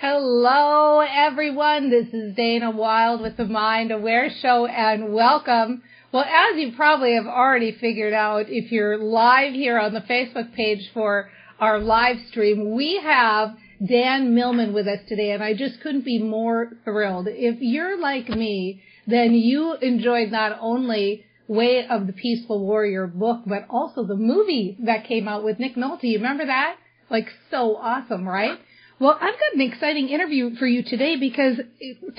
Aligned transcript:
Hello, 0.00 1.00
everyone. 1.00 1.90
This 1.90 2.06
is 2.14 2.36
Dana 2.36 2.70
Wilde 2.70 3.20
with 3.20 3.36
the 3.36 3.46
Mind 3.46 3.90
Aware 3.90 4.30
Show, 4.40 4.64
and 4.64 5.12
welcome. 5.12 5.82
Well, 6.12 6.22
as 6.22 6.56
you 6.56 6.70
probably 6.76 7.14
have 7.14 7.26
already 7.26 7.72
figured 7.72 8.12
out, 8.12 8.46
if 8.48 8.70
you're 8.70 8.96
live 8.96 9.54
here 9.54 9.76
on 9.76 9.94
the 9.94 10.00
Facebook 10.02 10.54
page 10.54 10.88
for 10.94 11.30
our 11.58 11.80
live 11.80 12.18
stream, 12.28 12.76
we 12.76 13.00
have 13.02 13.56
Dan 13.84 14.36
Millman 14.36 14.72
with 14.72 14.86
us 14.86 15.00
today, 15.08 15.32
and 15.32 15.42
I 15.42 15.54
just 15.54 15.80
couldn't 15.80 16.04
be 16.04 16.22
more 16.22 16.70
thrilled. 16.84 17.26
If 17.28 17.56
you're 17.60 18.00
like 18.00 18.28
me, 18.28 18.80
then 19.08 19.34
you 19.34 19.74
enjoyed 19.82 20.30
not 20.30 20.58
only 20.60 21.24
Way 21.48 21.88
of 21.88 22.06
the 22.06 22.12
Peaceful 22.12 22.64
Warrior 22.64 23.08
book, 23.08 23.40
but 23.46 23.66
also 23.68 24.04
the 24.04 24.14
movie 24.14 24.76
that 24.84 25.08
came 25.08 25.26
out 25.26 25.42
with 25.42 25.58
Nick 25.58 25.74
Nolte. 25.74 26.04
You 26.04 26.18
remember 26.18 26.46
that? 26.46 26.76
Like 27.10 27.26
so 27.50 27.74
awesome, 27.74 28.28
right? 28.28 28.60
Well, 29.00 29.16
I've 29.20 29.38
got 29.38 29.54
an 29.54 29.60
exciting 29.60 30.08
interview 30.08 30.56
for 30.56 30.66
you 30.66 30.82
today 30.82 31.14
because 31.16 31.60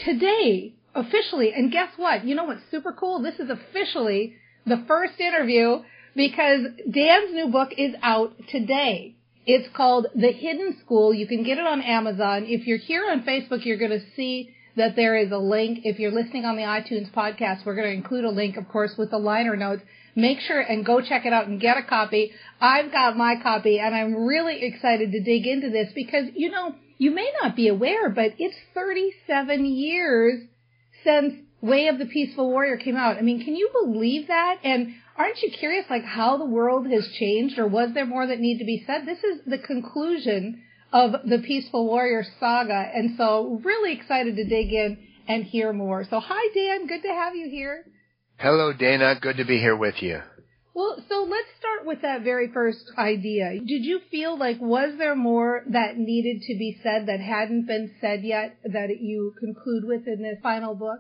today, 0.05 0.73
officially, 0.95 1.51
and 1.53 1.71
guess 1.71 1.89
what? 1.97 2.25
You 2.25 2.35
know 2.35 2.45
what's 2.45 2.61
super 2.71 2.93
cool? 2.93 3.21
This 3.21 3.37
is 3.37 3.49
officially 3.49 4.35
the 4.65 4.85
first 4.87 5.19
interview 5.19 5.83
because 6.15 6.61
Dan's 6.89 7.33
new 7.33 7.47
book 7.47 7.71
is 7.77 7.95
out 8.01 8.33
today. 8.49 9.15
It's 9.45 9.67
called 9.75 10.07
The 10.15 10.31
Hidden 10.31 10.77
School. 10.85 11.13
You 11.13 11.27
can 11.27 11.43
get 11.43 11.57
it 11.57 11.65
on 11.65 11.81
Amazon. 11.81 12.45
If 12.47 12.65
you're 12.65 12.77
here 12.77 13.05
on 13.09 13.23
Facebook, 13.23 13.65
you're 13.65 13.77
going 13.77 13.91
to 13.91 14.05
see 14.15 14.55
that 14.79 14.95
there 14.95 15.17
is 15.17 15.31
a 15.31 15.37
link. 15.37 15.79
If 15.83 15.99
you're 15.99 16.11
listening 16.11 16.45
on 16.45 16.55
the 16.55 16.63
iTunes 16.63 17.11
podcast, 17.11 17.65
we're 17.65 17.75
going 17.75 17.89
to 17.89 17.93
include 17.93 18.25
a 18.25 18.29
link, 18.29 18.57
of 18.57 18.67
course, 18.67 18.95
with 18.97 19.11
the 19.11 19.17
liner 19.17 19.55
notes. 19.55 19.83
Make 20.15 20.39
sure 20.39 20.59
and 20.59 20.85
go 20.85 21.01
check 21.01 21.25
it 21.25 21.33
out 21.33 21.47
and 21.47 21.61
get 21.61 21.77
a 21.77 21.83
copy. 21.83 22.31
I've 22.59 22.91
got 22.91 23.15
my 23.15 23.35
copy 23.41 23.79
and 23.79 23.93
I'm 23.93 24.25
really 24.25 24.63
excited 24.63 25.11
to 25.11 25.21
dig 25.21 25.45
into 25.45 25.69
this 25.69 25.91
because, 25.93 26.25
you 26.33 26.49
know, 26.49 26.75
you 26.97 27.11
may 27.11 27.31
not 27.41 27.55
be 27.55 27.67
aware, 27.67 28.09
but 28.09 28.33
it's 28.37 28.57
37 28.73 29.65
years 29.65 30.41
since 31.03 31.33
Way 31.61 31.87
of 31.87 31.99
the 31.99 32.05
Peaceful 32.05 32.49
Warrior 32.49 32.77
came 32.77 32.95
out. 32.95 33.17
I 33.17 33.21
mean, 33.21 33.43
can 33.43 33.55
you 33.55 33.69
believe 33.83 34.27
that? 34.27 34.59
And 34.63 34.95
aren't 35.17 35.41
you 35.41 35.51
curious, 35.51 35.85
like, 35.89 36.03
how 36.03 36.37
the 36.37 36.45
world 36.45 36.87
has 36.87 37.07
changed 37.19 37.59
or 37.59 37.67
was 37.67 37.93
there 37.93 38.05
more 38.05 38.25
that 38.25 38.39
need 38.39 38.59
to 38.59 38.65
be 38.65 38.83
said? 38.87 39.05
This 39.05 39.23
is 39.23 39.41
the 39.45 39.59
conclusion 39.59 40.61
of 40.91 41.11
the 41.27 41.39
Peaceful 41.45 41.87
Warrior 41.87 42.25
saga. 42.39 42.89
And 42.93 43.15
so 43.17 43.61
really 43.63 43.93
excited 43.93 44.35
to 44.35 44.43
dig 44.43 44.71
in 44.73 44.97
and 45.27 45.43
hear 45.43 45.73
more. 45.73 46.05
So 46.09 46.19
hi, 46.19 46.53
Dan. 46.53 46.87
Good 46.87 47.03
to 47.03 47.13
have 47.13 47.35
you 47.35 47.49
here. 47.49 47.85
Hello, 48.37 48.73
Dana. 48.73 49.15
Good 49.19 49.37
to 49.37 49.45
be 49.45 49.59
here 49.59 49.75
with 49.75 50.01
you. 50.01 50.21
Well, 50.73 51.03
so 51.09 51.27
let's 51.29 51.47
start 51.59 51.85
with 51.85 52.03
that 52.03 52.23
very 52.23 52.51
first 52.53 52.91
idea. 52.97 53.59
Did 53.59 53.83
you 53.83 53.99
feel 54.09 54.37
like 54.37 54.61
was 54.61 54.93
there 54.97 55.15
more 55.15 55.63
that 55.71 55.97
needed 55.97 56.41
to 56.43 56.53
be 56.57 56.79
said 56.81 57.07
that 57.07 57.19
hadn't 57.19 57.67
been 57.67 57.91
said 57.99 58.23
yet 58.23 58.57
that 58.63 58.87
you 59.01 59.33
conclude 59.39 59.83
with 59.85 60.07
in 60.07 60.21
the 60.21 60.37
final 60.41 60.75
book? 60.75 60.99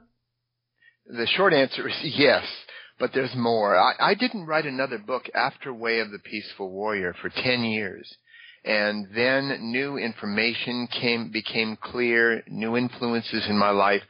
The 1.07 1.27
short 1.27 1.53
answer 1.53 1.87
is 1.87 1.95
yes, 2.03 2.43
but 2.99 3.11
there's 3.13 3.35
more. 3.35 3.77
I, 3.77 3.93
I 3.99 4.13
didn't 4.15 4.47
write 4.47 4.65
another 4.65 4.97
book 4.97 5.29
after 5.33 5.73
Way 5.73 5.99
of 5.99 6.11
the 6.11 6.19
Peaceful 6.19 6.69
Warrior 6.69 7.15
for 7.21 7.29
10 7.29 7.63
years 7.63 8.17
and 8.69 9.07
then 9.15 9.71
new 9.71 9.97
information 9.97 10.87
came 10.87 11.31
became 11.31 11.75
clear, 11.81 12.43
new 12.47 12.77
influences 12.77 13.47
in 13.49 13.57
my 13.57 13.71
life. 13.71 14.03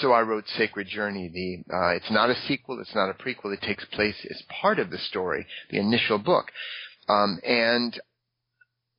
So 0.00 0.12
I 0.12 0.22
wrote 0.22 0.44
Sacred 0.56 0.88
Journey. 0.88 1.28
The 1.28 1.74
uh, 1.76 1.90
it's 1.90 2.10
not 2.10 2.30
a 2.30 2.34
sequel, 2.48 2.80
it's 2.80 2.94
not 2.94 3.10
a 3.10 3.12
prequel. 3.12 3.52
It 3.52 3.60
takes 3.60 3.84
place 3.92 4.16
as 4.30 4.42
part 4.62 4.78
of 4.78 4.88
the 4.88 4.96
story, 4.96 5.46
the 5.70 5.78
initial 5.78 6.16
book, 6.16 6.46
um, 7.10 7.38
and 7.46 8.00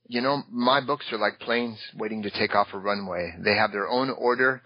you 0.06 0.20
know 0.20 0.44
my 0.52 0.80
books 0.80 1.06
are 1.10 1.18
like 1.18 1.40
planes 1.40 1.80
waiting 1.96 2.22
to 2.22 2.30
take 2.30 2.54
off 2.54 2.68
a 2.72 2.78
runway. 2.78 3.34
They 3.40 3.56
have 3.56 3.72
their 3.72 3.88
own 3.88 4.10
order. 4.10 4.62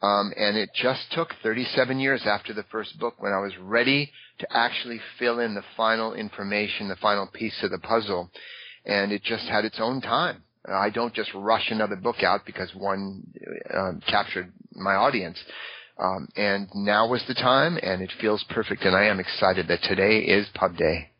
Um, 0.00 0.32
and 0.36 0.56
it 0.56 0.70
just 0.80 1.10
took 1.10 1.34
37 1.42 1.98
years 1.98 2.22
after 2.24 2.52
the 2.52 2.62
first 2.70 2.96
book 3.00 3.14
when 3.18 3.32
I 3.32 3.40
was 3.40 3.50
ready 3.60 4.12
to 4.38 4.46
actually 4.56 5.00
fill 5.18 5.40
in 5.40 5.56
the 5.56 5.64
final 5.76 6.14
information, 6.14 6.86
the 6.86 6.94
final 6.94 7.26
piece 7.26 7.64
of 7.64 7.72
the 7.72 7.80
puzzle 7.80 8.30
and 8.84 9.12
it 9.12 9.22
just 9.22 9.44
had 9.44 9.64
its 9.64 9.78
own 9.80 10.00
time. 10.00 10.42
I 10.68 10.90
don't 10.90 11.14
just 11.14 11.30
rush 11.34 11.70
another 11.70 11.96
book 11.96 12.22
out 12.22 12.44
because 12.44 12.70
one 12.74 13.22
uh, 13.72 13.92
captured 14.06 14.52
my 14.72 14.94
audience. 14.94 15.38
Um, 15.98 16.28
and 16.36 16.68
now 16.74 17.08
was 17.08 17.24
the 17.26 17.34
time, 17.34 17.78
and 17.82 18.02
it 18.02 18.12
feels 18.20 18.44
perfect, 18.50 18.84
and 18.84 18.94
I 18.94 19.06
am 19.06 19.18
excited 19.18 19.66
that 19.68 19.82
today 19.82 20.20
is 20.20 20.46
pub 20.54 20.76
day. 20.76 21.10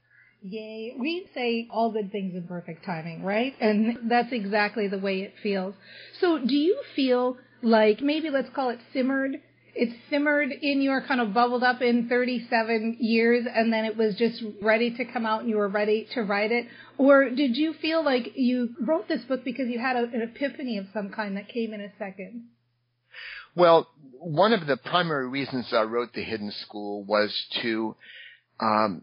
Yay. 0.41 0.95
We 0.97 1.29
say 1.35 1.67
all 1.71 1.91
good 1.91 2.13
things 2.13 2.35
in 2.35 2.45
perfect 2.45 2.85
timing, 2.85 3.25
right? 3.25 3.55
And 3.61 4.09
that's 4.09 4.33
exactly 4.33 4.87
the 4.87 4.99
way 4.99 5.23
it 5.23 5.35
feels. 5.43 5.75
So 6.21 6.39
do 6.39 6.55
you 6.55 6.81
feel 6.95 7.39
like 7.61 8.01
maybe 8.01 8.31
let's 8.31 8.49
call 8.55 8.71
it 8.71 8.79
simmered 8.93 9.41
it 9.79 9.97
simmered 10.11 10.51
in 10.51 10.83
your 10.83 11.01
kind 11.03 11.21
of 11.21 11.33
bubbled 11.33 11.63
up 11.63 11.81
in 11.81 12.09
37 12.09 12.97
years 12.99 13.47
and 13.47 13.73
then 13.73 13.85
it 13.85 13.97
was 13.97 14.17
just 14.17 14.43
ready 14.61 14.91
to 14.97 15.05
come 15.05 15.25
out 15.25 15.43
and 15.43 15.49
you 15.49 15.57
were 15.57 15.69
ready 15.69 16.09
to 16.15 16.23
write 16.23 16.51
it? 16.51 16.67
Or 16.99 17.31
did 17.31 17.57
you 17.57 17.75
feel 17.75 18.05
like 18.05 18.33
you 18.35 18.71
wrote 18.81 19.07
this 19.07 19.23
book 19.23 19.45
because 19.45 19.69
you 19.69 19.79
had 19.79 19.95
a, 19.95 20.01
an 20.01 20.23
epiphany 20.35 20.79
of 20.79 20.87
some 20.93 21.11
kind 21.11 21.37
that 21.37 21.49
came 21.49 21.73
in 21.73 21.81
a 21.81 21.93
second? 21.97 22.49
Well, 23.55 23.87
one 24.19 24.53
of 24.53 24.67
the 24.67 24.77
primary 24.77 25.29
reasons 25.29 25.69
I 25.73 25.83
wrote 25.83 26.13
The 26.13 26.25
Hidden 26.25 26.51
School 26.67 27.05
was 27.05 27.33
to 27.63 27.95
um, 28.59 29.03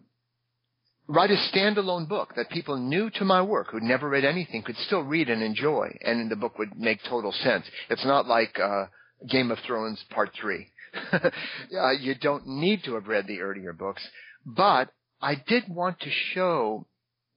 write 1.07 1.31
a 1.31 1.37
standalone 1.53 2.09
book 2.09 2.33
that 2.35 2.49
people 2.49 2.77
new 2.77 3.09
to 3.11 3.23
my 3.23 3.41
work 3.41 3.67
who'd 3.71 3.81
never 3.83 4.09
read 4.09 4.25
anything 4.25 4.61
could 4.61 4.77
still 4.87 5.03
read 5.03 5.29
and 5.29 5.41
enjoy, 5.41 5.97
and 6.01 6.29
the 6.29 6.35
book 6.35 6.59
would 6.59 6.77
make 6.77 6.99
total 7.09 7.31
sense. 7.31 7.65
It's 7.89 8.05
not 8.05 8.27
like 8.27 8.59
uh, 8.59 8.87
Game 9.29 9.51
of 9.51 9.59
Thrones 9.59 10.03
Part 10.09 10.31
3. 10.39 10.67
uh, 11.11 11.91
you 11.99 12.15
don't 12.15 12.47
need 12.47 12.83
to 12.83 12.95
have 12.95 13.07
read 13.07 13.27
the 13.27 13.41
earlier 13.41 13.73
books, 13.73 14.07
but 14.45 14.91
I 15.21 15.35
did 15.35 15.67
want 15.67 15.99
to 16.01 16.09
show 16.09 16.87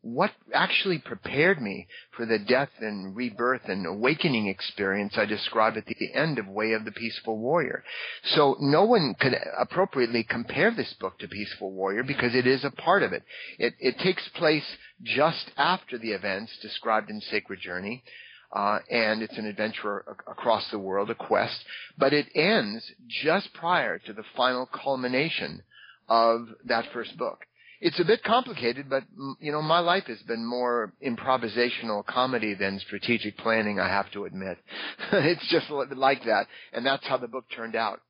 what 0.01 0.31
actually 0.55 0.99
prepared 0.99 1.61
me 1.61 1.87
for 2.17 2.25
the 2.25 2.39
death 2.39 2.71
and 2.81 3.17
rebirth 3.17 3.63
and 3.67 3.85
awakening 3.85 4.47
experience 4.47 5.15
I 5.17 5.25
describe 5.25 5.77
at 5.77 5.87
the 5.87 6.15
end 6.15 6.39
of 6.39 6.47
Way 6.47 6.73
of 6.73 6.85
the 6.85 6.93
Peaceful 6.93 7.37
Warrior. 7.37 7.83
So 8.23 8.57
no 8.61 8.85
one 8.85 9.15
could 9.19 9.35
appropriately 9.59 10.23
compare 10.23 10.71
this 10.71 10.95
book 11.01 11.19
to 11.19 11.29
Peaceful 11.29 11.73
Warrior 11.73 12.05
because 12.05 12.35
it 12.35 12.47
is 12.47 12.65
a 12.65 12.71
part 12.71 13.03
of 13.03 13.13
it. 13.13 13.25
It, 13.59 13.75
it 13.81 13.99
takes 13.99 14.29
place 14.29 14.77
just 15.03 15.51
after 15.57 15.99
the 15.99 16.13
events 16.13 16.57
described 16.63 17.11
in 17.11 17.21
Sacred 17.21 17.61
Journey. 17.61 18.05
Uh, 18.53 18.79
and 18.91 19.23
it's 19.23 19.37
an 19.37 19.47
adventure 19.47 20.05
across 20.27 20.71
the 20.71 20.79
world, 20.79 21.11
a 21.11 21.15
quest. 21.15 21.65
But 21.97 22.13
it 22.13 22.27
ends 22.35 22.85
just 23.07 23.53
prior 23.55 23.99
to 23.99 24.13
the 24.13 24.25
final 24.37 24.67
culmination 24.67 25.63
of 26.09 26.49
that 26.65 26.87
first 26.93 27.17
book. 27.19 27.45
It's 27.81 28.01
a 28.01 28.05
bit 28.05 28.25
complicated, 28.25 28.91
but 28.91 29.05
you 29.39 29.53
know, 29.53 29.63
my 29.63 29.79
life 29.79 30.05
has 30.07 30.21
been 30.23 30.45
more 30.45 30.93
improvisational 31.07 32.05
comedy 32.05 32.55
than 32.55 32.81
strategic 32.81 33.37
planning. 33.39 33.79
I 33.79 33.87
have 33.87 34.11
to 34.13 34.25
admit, 34.25 34.59
it's 35.13 35.49
just 35.49 35.71
like 35.71 36.25
that, 36.25 36.47
and 36.73 36.85
that's 36.85 37.07
how 37.07 37.19
the 37.19 37.29
book 37.29 37.45
turned 37.55 37.77
out. 37.77 38.01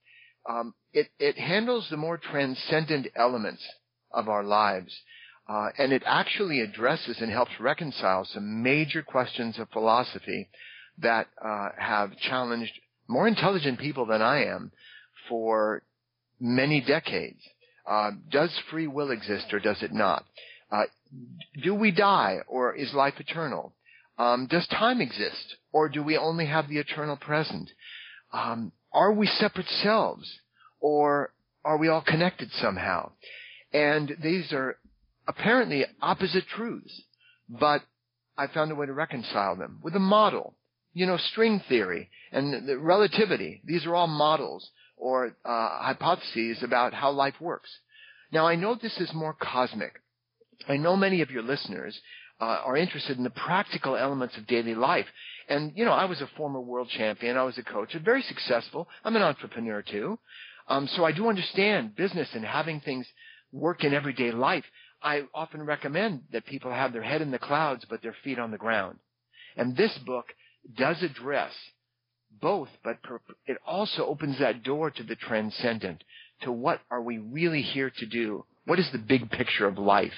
Um, 0.48 0.72
it 0.94 1.08
it 1.18 1.36
handles 1.36 1.86
the 1.90 1.98
more 1.98 2.16
transcendent 2.16 3.08
elements 3.14 3.62
of 4.10 4.28
our 4.30 4.42
lives. 4.42 4.94
Uh, 5.48 5.70
and 5.78 5.92
it 5.92 6.02
actually 6.04 6.60
addresses 6.60 7.16
and 7.20 7.30
helps 7.30 7.52
reconcile 7.58 8.24
some 8.24 8.62
major 8.62 9.02
questions 9.02 9.58
of 9.58 9.68
philosophy 9.70 10.48
that 10.98 11.26
uh, 11.42 11.70
have 11.78 12.16
challenged 12.18 12.72
more 13.06 13.26
intelligent 13.26 13.78
people 13.78 14.04
than 14.04 14.20
I 14.20 14.44
am 14.44 14.70
for 15.28 15.82
many 16.38 16.80
decades. 16.80 17.40
Uh, 17.86 18.10
does 18.30 18.50
free 18.70 18.86
will 18.86 19.10
exist 19.10 19.46
or 19.52 19.60
does 19.60 19.82
it 19.82 19.92
not? 19.92 20.24
Uh, 20.70 20.82
do 21.62 21.74
we 21.74 21.90
die 21.90 22.38
or 22.46 22.74
is 22.74 22.92
life 22.92 23.14
eternal? 23.18 23.72
Um, 24.18 24.46
does 24.46 24.66
time 24.66 25.00
exist 25.00 25.56
or 25.72 25.88
do 25.88 26.02
we 26.02 26.18
only 26.18 26.44
have 26.46 26.68
the 26.68 26.78
eternal 26.78 27.16
present? 27.16 27.70
Um, 28.32 28.72
are 28.92 29.12
we 29.12 29.26
separate 29.26 29.68
selves 29.68 30.40
or 30.80 31.32
are 31.64 31.78
we 31.78 31.88
all 31.88 32.02
connected 32.02 32.50
somehow? 32.52 33.12
And 33.72 34.14
these 34.22 34.52
are 34.52 34.76
apparently 35.28 35.84
opposite 36.00 36.44
truths, 36.48 37.02
but 37.48 37.82
I 38.36 38.46
found 38.48 38.72
a 38.72 38.74
way 38.74 38.86
to 38.86 38.92
reconcile 38.92 39.54
them 39.56 39.78
with 39.82 39.94
a 39.94 40.00
model. 40.00 40.54
You 40.94 41.06
know, 41.06 41.18
string 41.18 41.62
theory 41.68 42.10
and 42.32 42.66
the 42.66 42.78
relativity. 42.78 43.60
These 43.64 43.86
are 43.86 43.94
all 43.94 44.08
models 44.08 44.68
or 44.96 45.36
uh, 45.44 45.68
hypotheses 45.82 46.62
about 46.62 46.94
how 46.94 47.10
life 47.10 47.34
works. 47.40 47.70
Now, 48.32 48.46
I 48.46 48.56
know 48.56 48.74
this 48.74 48.98
is 48.98 49.10
more 49.14 49.36
cosmic. 49.40 49.92
I 50.66 50.76
know 50.76 50.96
many 50.96 51.20
of 51.20 51.30
your 51.30 51.42
listeners 51.42 52.00
uh, 52.40 52.62
are 52.64 52.76
interested 52.76 53.16
in 53.16 53.24
the 53.24 53.30
practical 53.30 53.96
elements 53.96 54.36
of 54.36 54.46
daily 54.46 54.74
life. 54.74 55.06
And, 55.48 55.72
you 55.76 55.84
know, 55.84 55.92
I 55.92 56.06
was 56.06 56.20
a 56.20 56.30
former 56.36 56.60
world 56.60 56.88
champion. 56.88 57.36
I 57.36 57.44
was 57.44 57.58
a 57.58 57.62
coach, 57.62 57.94
and 57.94 58.04
very 58.04 58.22
successful. 58.22 58.88
I'm 59.04 59.16
an 59.16 59.22
entrepreneur 59.22 59.82
too. 59.82 60.18
Um, 60.68 60.88
so 60.88 61.04
I 61.04 61.12
do 61.12 61.28
understand 61.28 61.96
business 61.96 62.28
and 62.34 62.44
having 62.44 62.80
things 62.80 63.06
work 63.52 63.84
in 63.84 63.94
everyday 63.94 64.30
life. 64.32 64.64
I 65.02 65.22
often 65.34 65.62
recommend 65.62 66.22
that 66.32 66.46
people 66.46 66.72
have 66.72 66.92
their 66.92 67.02
head 67.02 67.22
in 67.22 67.30
the 67.30 67.38
clouds 67.38 67.84
but 67.88 68.02
their 68.02 68.16
feet 68.24 68.38
on 68.38 68.50
the 68.50 68.58
ground. 68.58 68.98
And 69.56 69.76
this 69.76 69.96
book 69.98 70.26
does 70.76 71.02
address 71.02 71.52
both, 72.40 72.68
but 72.84 72.98
it 73.46 73.58
also 73.66 74.06
opens 74.06 74.38
that 74.38 74.62
door 74.62 74.90
to 74.90 75.02
the 75.02 75.16
transcendent, 75.16 76.04
to 76.42 76.52
what 76.52 76.80
are 76.90 77.02
we 77.02 77.18
really 77.18 77.62
here 77.62 77.90
to 77.90 78.06
do? 78.06 78.44
What 78.64 78.78
is 78.78 78.90
the 78.92 78.98
big 78.98 79.30
picture 79.30 79.66
of 79.66 79.78
life? 79.78 80.12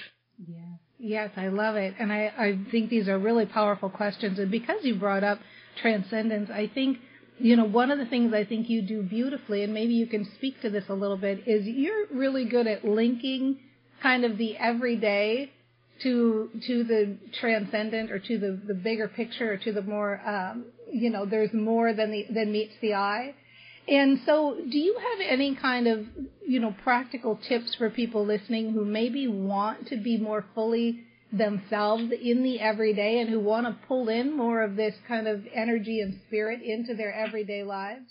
Yeah. 0.47 0.57
Yes, 0.99 1.31
I 1.35 1.47
love 1.47 1.75
it. 1.77 1.95
And 1.99 2.13
I, 2.13 2.31
I 2.37 2.59
think 2.69 2.89
these 2.89 3.07
are 3.07 3.17
really 3.17 3.47
powerful 3.47 3.89
questions. 3.89 4.37
And 4.37 4.51
because 4.51 4.83
you 4.83 4.95
brought 4.95 5.23
up 5.23 5.39
transcendence, 5.81 6.51
I 6.51 6.69
think, 6.71 6.99
you 7.39 7.55
know, 7.55 7.65
one 7.65 7.89
of 7.89 7.97
the 7.97 8.05
things 8.05 8.33
I 8.35 8.45
think 8.45 8.69
you 8.69 8.83
do 8.83 9.01
beautifully, 9.01 9.63
and 9.63 9.73
maybe 9.73 9.93
you 9.93 10.05
can 10.05 10.25
speak 10.35 10.61
to 10.61 10.69
this 10.69 10.83
a 10.89 10.93
little 10.93 11.17
bit, 11.17 11.47
is 11.47 11.65
you're 11.65 12.05
really 12.13 12.45
good 12.45 12.67
at 12.67 12.85
linking 12.85 13.57
kind 14.01 14.25
of 14.25 14.37
the 14.37 14.57
everyday 14.57 15.51
to 16.03 16.49
to 16.67 16.83
the 16.83 17.17
transcendent 17.39 18.11
or 18.11 18.19
to 18.19 18.37
the 18.37 18.59
the 18.67 18.73
bigger 18.73 19.07
picture 19.07 19.53
or 19.53 19.57
to 19.57 19.71
the 19.71 19.81
more 19.81 20.21
um, 20.27 20.65
you 20.91 21.09
know 21.09 21.25
there's 21.25 21.53
more 21.53 21.93
than 21.93 22.11
the 22.11 22.25
than 22.33 22.51
meets 22.51 22.73
the 22.81 22.93
eye. 22.93 23.35
And 23.87 24.19
so 24.25 24.57
do 24.69 24.77
you 24.77 24.95
have 24.95 25.27
any 25.27 25.55
kind 25.55 25.87
of 25.87 26.05
you 26.47 26.59
know 26.59 26.75
practical 26.83 27.39
tips 27.47 27.75
for 27.75 27.89
people 27.89 28.25
listening 28.25 28.73
who 28.73 28.85
maybe 28.85 29.27
want 29.27 29.87
to 29.87 29.97
be 29.97 30.17
more 30.17 30.45
fully 30.55 31.01
themselves 31.31 32.11
in 32.21 32.43
the 32.43 32.59
everyday 32.59 33.19
and 33.19 33.29
who 33.29 33.39
want 33.39 33.65
to 33.65 33.87
pull 33.87 34.09
in 34.09 34.35
more 34.35 34.61
of 34.61 34.75
this 34.75 34.93
kind 35.07 35.27
of 35.27 35.43
energy 35.53 36.01
and 36.01 36.19
spirit 36.27 36.61
into 36.61 36.93
their 36.93 37.13
everyday 37.13 37.63
lives? 37.63 38.05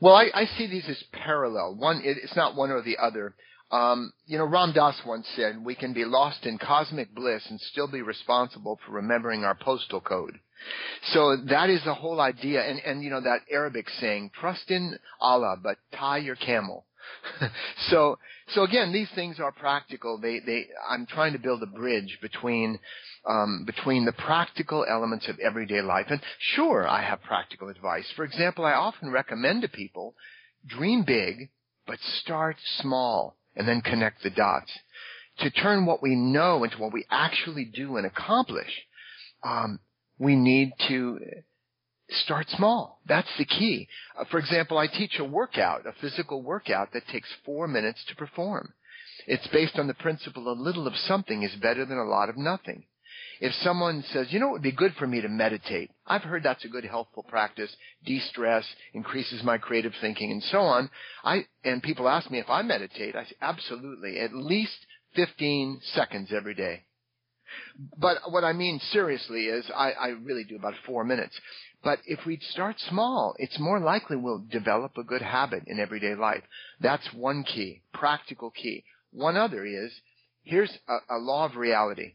Well 0.00 0.14
i, 0.14 0.30
I 0.32 0.46
see 0.56 0.66
these 0.66 0.88
as 0.88 1.02
parallel. 1.12 1.74
One 1.76 2.00
it's 2.04 2.36
not 2.36 2.54
one 2.54 2.70
or 2.70 2.82
the 2.82 2.98
other 2.98 3.34
um, 3.70 4.12
you 4.26 4.38
know, 4.38 4.44
Ram 4.44 4.72
Dass 4.72 4.96
once 5.06 5.26
said, 5.36 5.62
we 5.62 5.74
can 5.74 5.92
be 5.92 6.04
lost 6.04 6.46
in 6.46 6.58
cosmic 6.58 7.14
bliss 7.14 7.42
and 7.50 7.60
still 7.60 7.86
be 7.86 8.02
responsible 8.02 8.78
for 8.84 8.92
remembering 8.92 9.44
our 9.44 9.54
postal 9.54 10.00
code. 10.00 10.38
So 11.12 11.36
that 11.50 11.70
is 11.70 11.82
the 11.84 11.94
whole 11.94 12.20
idea. 12.20 12.62
And, 12.62 12.80
and 12.80 13.02
you 13.02 13.10
know, 13.10 13.20
that 13.20 13.40
Arabic 13.50 13.88
saying, 14.00 14.30
trust 14.38 14.70
in 14.70 14.98
Allah, 15.20 15.56
but 15.62 15.76
tie 15.94 16.18
your 16.18 16.34
camel. 16.34 16.86
so, 17.90 18.18
so 18.48 18.62
again, 18.62 18.92
these 18.92 19.08
things 19.14 19.38
are 19.38 19.52
practical. 19.52 20.18
They, 20.18 20.40
they, 20.40 20.66
I'm 20.90 21.06
trying 21.06 21.34
to 21.34 21.38
build 21.38 21.62
a 21.62 21.66
bridge 21.66 22.18
between, 22.22 22.78
um, 23.26 23.64
between 23.66 24.06
the 24.06 24.12
practical 24.12 24.84
elements 24.88 25.28
of 25.28 25.38
everyday 25.38 25.82
life. 25.82 26.06
And 26.08 26.20
sure, 26.54 26.88
I 26.88 27.02
have 27.02 27.22
practical 27.22 27.68
advice. 27.68 28.10
For 28.16 28.24
example, 28.24 28.64
I 28.64 28.72
often 28.72 29.10
recommend 29.10 29.62
to 29.62 29.68
people, 29.68 30.14
dream 30.66 31.04
big, 31.06 31.50
but 31.86 31.98
start 32.20 32.56
small 32.78 33.37
and 33.58 33.68
then 33.68 33.82
connect 33.82 34.22
the 34.22 34.30
dots. 34.30 34.70
To 35.40 35.50
turn 35.50 35.84
what 35.84 36.02
we 36.02 36.14
know 36.14 36.64
into 36.64 36.78
what 36.78 36.92
we 36.92 37.04
actually 37.10 37.64
do 37.64 37.96
and 37.96 38.06
accomplish, 38.06 38.70
um, 39.44 39.80
we 40.18 40.34
need 40.34 40.72
to 40.88 41.18
start 42.10 42.46
small. 42.48 43.00
That's 43.06 43.28
the 43.36 43.44
key. 43.44 43.88
Uh, 44.18 44.24
for 44.30 44.38
example, 44.38 44.78
I 44.78 44.86
teach 44.86 45.18
a 45.18 45.24
workout, 45.24 45.86
a 45.86 45.92
physical 46.00 46.42
workout 46.42 46.92
that 46.92 47.06
takes 47.12 47.28
four 47.44 47.68
minutes 47.68 48.02
to 48.08 48.16
perform. 48.16 48.72
It's 49.26 49.46
based 49.48 49.78
on 49.78 49.86
the 49.86 49.94
principle 49.94 50.50
a 50.50 50.54
little 50.54 50.86
of 50.86 50.96
something 50.96 51.42
is 51.42 51.54
better 51.60 51.84
than 51.84 51.98
a 51.98 52.08
lot 52.08 52.30
of 52.30 52.36
nothing. 52.36 52.84
If 53.40 53.52
someone 53.62 54.04
says, 54.12 54.28
you 54.30 54.40
know, 54.40 54.48
it 54.48 54.52
would 54.52 54.62
be 54.62 54.72
good 54.72 54.94
for 54.98 55.06
me 55.06 55.20
to 55.20 55.28
meditate. 55.28 55.90
I've 56.06 56.22
heard 56.22 56.42
that's 56.42 56.64
a 56.64 56.68
good 56.68 56.84
helpful 56.84 57.22
practice, 57.22 57.70
de-stress, 58.04 58.64
increases 58.94 59.42
my 59.42 59.58
creative 59.58 59.92
thinking 60.00 60.32
and 60.32 60.42
so 60.44 60.60
on. 60.60 60.90
I, 61.22 61.46
and 61.64 61.82
people 61.82 62.08
ask 62.08 62.30
me 62.30 62.38
if 62.38 62.48
I 62.48 62.62
meditate. 62.62 63.14
I 63.14 63.24
say, 63.24 63.36
absolutely, 63.40 64.18
at 64.18 64.34
least 64.34 64.78
15 65.14 65.80
seconds 65.94 66.30
every 66.36 66.54
day. 66.54 66.84
But 67.96 68.18
what 68.30 68.44
I 68.44 68.52
mean 68.52 68.80
seriously 68.92 69.46
is 69.46 69.64
I, 69.74 69.92
I 69.92 70.08
really 70.08 70.44
do 70.44 70.56
about 70.56 70.74
four 70.84 71.04
minutes. 71.04 71.38
But 71.82 72.00
if 72.06 72.26
we 72.26 72.40
start 72.50 72.76
small, 72.80 73.34
it's 73.38 73.58
more 73.58 73.80
likely 73.80 74.16
we'll 74.16 74.44
develop 74.50 74.98
a 74.98 75.04
good 75.04 75.22
habit 75.22 75.64
in 75.66 75.78
everyday 75.78 76.14
life. 76.14 76.42
That's 76.80 77.12
one 77.14 77.44
key, 77.44 77.82
practical 77.94 78.50
key. 78.50 78.84
One 79.12 79.36
other 79.36 79.64
is, 79.64 79.92
here's 80.42 80.76
a, 80.88 81.16
a 81.16 81.18
law 81.18 81.46
of 81.46 81.56
reality. 81.56 82.14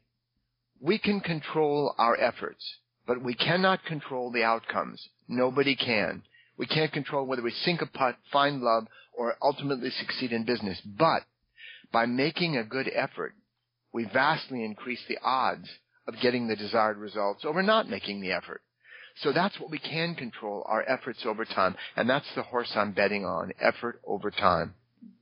We 0.84 1.00
can 1.00 1.22
control 1.22 1.96
our 1.98 2.20
efforts, 2.20 2.76
but 3.08 3.24
we 3.24 3.36
cannot 3.36 3.86
control 3.86 4.32
the 4.32 4.44
outcomes. 4.44 5.08
Nobody 5.30 5.78
can. 5.78 6.24
We 6.58 6.66
can't 6.66 6.92
control 6.92 7.26
whether 7.26 7.42
we 7.42 7.52
sink 7.52 7.82
a 7.82 7.86
putt, 7.86 8.18
find 8.34 8.62
love, 8.62 8.88
or 9.14 9.38
ultimately 9.42 9.92
succeed 9.92 10.34
in 10.34 10.44
business. 10.44 10.82
But 10.86 11.22
by 11.94 12.06
making 12.06 12.58
a 12.58 12.66
good 12.66 12.92
effort, 12.94 13.34
we 13.94 14.04
vastly 14.04 14.66
increase 14.66 15.00
the 15.08 15.20
odds 15.24 15.70
of 16.06 16.20
getting 16.22 16.50
the 16.50 16.58
desired 16.58 16.98
results 16.98 17.46
over 17.46 17.64
not 17.64 17.90
making 17.90 18.20
the 18.20 18.34
effort. 18.34 18.62
So 19.22 19.32
that's 19.32 19.58
what 19.62 19.72
we 19.72 19.80
can 19.80 20.16
control, 20.16 20.66
our 20.68 20.84
efforts 20.90 21.26
over 21.26 21.46
time. 21.46 21.78
And 21.96 22.10
that's 22.10 22.28
the 22.36 22.44
horse 22.44 22.74
I'm 22.76 22.92
betting 22.92 23.24
on, 23.24 23.54
effort 23.62 24.02
over 24.06 24.32
time. 24.32 24.74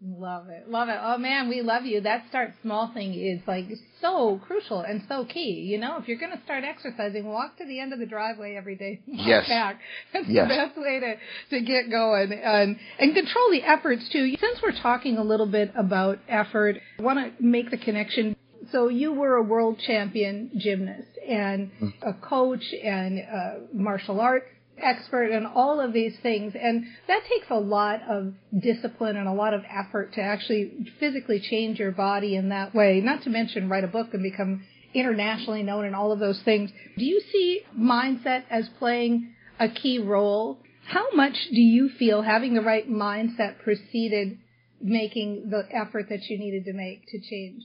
Love 0.03 0.49
it. 0.49 0.67
Love 0.67 0.89
it. 0.89 0.97
Oh 0.99 1.19
man, 1.19 1.47
we 1.47 1.61
love 1.61 1.85
you. 1.85 2.01
That 2.01 2.23
start 2.29 2.53
small 2.63 2.91
thing 2.91 3.13
is 3.13 3.39
like 3.47 3.65
so 3.99 4.41
crucial 4.47 4.81
and 4.81 5.03
so 5.07 5.25
key. 5.25 5.67
You 5.69 5.77
know, 5.77 5.97
if 5.99 6.07
you're 6.07 6.17
going 6.17 6.35
to 6.35 6.43
start 6.43 6.63
exercising, 6.63 7.27
walk 7.27 7.57
to 7.59 7.65
the 7.67 7.79
end 7.79 7.93
of 7.93 7.99
the 7.99 8.07
driveway 8.07 8.55
every 8.55 8.75
day. 8.75 9.01
Yes. 9.21 9.47
Back. 9.47 9.79
That's 10.13 10.27
yes. 10.27 10.47
the 10.47 10.55
best 10.55 10.77
way 10.77 10.99
to, 10.99 11.15
to 11.51 11.63
get 11.63 11.91
going 11.91 12.31
and, 12.33 12.77
and 12.97 13.13
control 13.13 13.51
the 13.51 13.61
efforts 13.61 14.09
too. 14.11 14.35
Since 14.39 14.59
we're 14.63 14.79
talking 14.81 15.17
a 15.17 15.23
little 15.23 15.45
bit 15.45 15.71
about 15.75 16.17
effort, 16.27 16.77
I 16.99 17.03
want 17.03 17.19
to 17.19 17.43
make 17.43 17.69
the 17.69 17.77
connection. 17.77 18.35
So 18.71 18.87
you 18.87 19.13
were 19.13 19.35
a 19.35 19.43
world 19.43 19.79
champion 19.85 20.51
gymnast 20.57 21.09
and 21.27 21.71
mm. 21.79 21.93
a 22.01 22.13
coach 22.13 22.63
and 22.83 23.19
a 23.19 23.59
martial 23.73 24.19
arts 24.19 24.47
expert 24.81 25.31
in 25.31 25.45
all 25.45 25.79
of 25.79 25.93
these 25.93 26.15
things. 26.21 26.53
And 26.59 26.85
that 27.07 27.21
takes 27.29 27.47
a 27.49 27.59
lot 27.59 28.01
of 28.09 28.33
discipline 28.57 29.17
and 29.17 29.27
a 29.27 29.33
lot 29.33 29.53
of 29.53 29.63
effort 29.69 30.13
to 30.13 30.21
actually 30.21 30.93
physically 30.99 31.39
change 31.39 31.79
your 31.79 31.91
body 31.91 32.35
in 32.35 32.49
that 32.49 32.73
way, 32.73 33.01
not 33.01 33.23
to 33.23 33.29
mention 33.29 33.69
write 33.69 33.83
a 33.83 33.87
book 33.87 34.13
and 34.13 34.23
become 34.23 34.63
internationally 34.93 35.63
known 35.63 35.85
and 35.85 35.95
all 35.95 36.11
of 36.11 36.19
those 36.19 36.41
things. 36.43 36.71
Do 36.97 37.05
you 37.05 37.21
see 37.31 37.61
mindset 37.77 38.43
as 38.49 38.67
playing 38.79 39.33
a 39.59 39.69
key 39.69 39.99
role? 39.99 40.59
How 40.85 41.11
much 41.13 41.35
do 41.49 41.61
you 41.61 41.89
feel 41.97 42.21
having 42.21 42.53
the 42.53 42.61
right 42.61 42.89
mindset 42.89 43.59
preceded 43.63 44.37
making 44.81 45.49
the 45.49 45.63
effort 45.71 46.07
that 46.09 46.23
you 46.27 46.37
needed 46.37 46.65
to 46.65 46.73
make 46.73 47.05
to 47.07 47.19
change? 47.19 47.63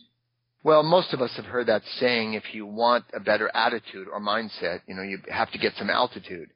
Well, 0.62 0.82
most 0.82 1.12
of 1.12 1.22
us 1.22 1.30
have 1.36 1.44
heard 1.44 1.68
that 1.68 1.82
saying, 2.00 2.34
if 2.34 2.42
you 2.52 2.66
want 2.66 3.04
a 3.14 3.20
better 3.20 3.48
attitude 3.54 4.08
or 4.12 4.20
mindset, 4.20 4.80
you 4.88 4.94
know, 4.94 5.02
you 5.02 5.18
have 5.30 5.50
to 5.52 5.58
get 5.58 5.74
some 5.78 5.90
altitude. 5.90 6.50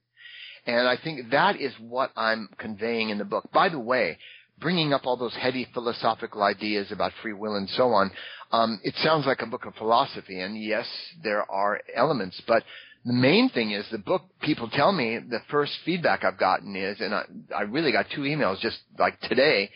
And 0.67 0.87
I 0.87 0.97
think 1.03 1.31
that 1.31 1.61
is 1.61 1.73
what 1.79 2.11
I'm 2.17 2.49
conveying 2.59 3.11
in 3.11 3.19
the 3.19 3.25
book. 3.25 3.51
By 3.53 3.69
the 3.69 3.79
way, 3.79 4.19
bringing 4.61 4.93
up 4.93 5.03
all 5.05 5.17
those 5.17 5.35
heady 5.35 5.67
philosophical 5.73 6.43
ideas 6.43 6.93
about 6.93 7.13
free 7.23 7.33
will 7.33 7.57
and 7.57 7.69
so 7.71 7.93
on, 7.93 8.11
um, 8.53 8.81
it 8.83 8.95
sounds 8.97 9.27
like 9.27 9.41
a 9.43 9.47
book 9.47 9.65
of 9.65 9.75
philosophy. 9.77 10.41
And 10.41 10.61
yes, 10.63 10.87
there 11.23 11.51
are 11.51 11.81
elements, 11.95 12.41
but 12.47 12.63
the 13.05 13.13
main 13.15 13.49
thing 13.49 13.71
is 13.71 13.87
the 13.91 13.99
book 13.99 14.23
people 14.43 14.69
tell 14.69 14.93
me 14.93 15.19
the 15.19 15.41
first 15.51 15.73
feedback 15.85 16.23
I've 16.23 16.39
gotten 16.39 16.77
is, 16.77 17.01
and 17.01 17.15
I, 17.15 17.25
I 17.57 17.63
really 17.63 17.93
got 17.93 18.07
two 18.15 18.23
emails 18.23 18.61
just 18.61 18.79
like 18.99 19.19
today. 19.23 19.71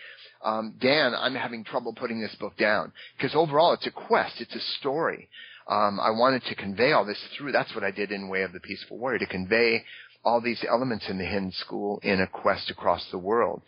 Um, 0.45 0.75
Dan, 0.79 1.15
I'm 1.15 1.35
having 1.35 1.65
trouble 1.65 1.95
putting 1.95 2.21
this 2.21 2.35
book 2.39 2.57
down 2.59 2.93
because 3.17 3.35
overall 3.35 3.73
it's 3.73 3.87
a 3.87 3.91
quest, 3.91 4.41
it's 4.41 4.55
a 4.55 4.61
story. 4.79 5.31
Um, 5.67 5.99
I 5.99 6.11
wanted 6.11 6.43
to 6.45 6.55
convey 6.55 6.93
all 6.93 7.07
this 7.07 7.23
through. 7.39 7.53
That's 7.53 7.75
what 7.75 7.85
I 7.85 7.91
did 7.91 8.13
in 8.13 8.29
Way 8.29 8.43
of 8.43 8.53
the 8.53 8.61
Peaceful 8.61 8.99
Warrior 8.99 9.21
to 9.21 9.27
convey 9.27 9.83
all 10.25 10.41
these 10.41 10.65
elements 10.69 11.07
in 11.09 11.19
the 11.19 11.25
hidden 11.25 11.53
school 11.53 12.01
in 12.03 12.21
a 12.21 12.27
quest 12.27 12.71
across 12.71 13.07
the 13.11 13.19
world. 13.19 13.63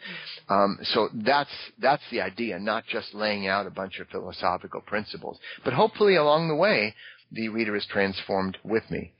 Um, 0.48 0.78
so 0.82 1.08
that's 1.14 1.50
that's 1.78 2.02
the 2.10 2.20
idea, 2.20 2.58
not 2.58 2.84
just 2.86 3.14
laying 3.14 3.46
out 3.46 3.66
a 3.66 3.70
bunch 3.70 3.98
of 4.00 4.08
philosophical 4.08 4.80
principles, 4.80 5.38
but 5.64 5.72
hopefully 5.72 6.16
along 6.16 6.48
the 6.48 6.54
way 6.54 6.94
the 7.32 7.48
reader 7.48 7.76
is 7.76 7.86
transformed 7.86 8.56
with 8.64 8.88
me. 8.90 9.12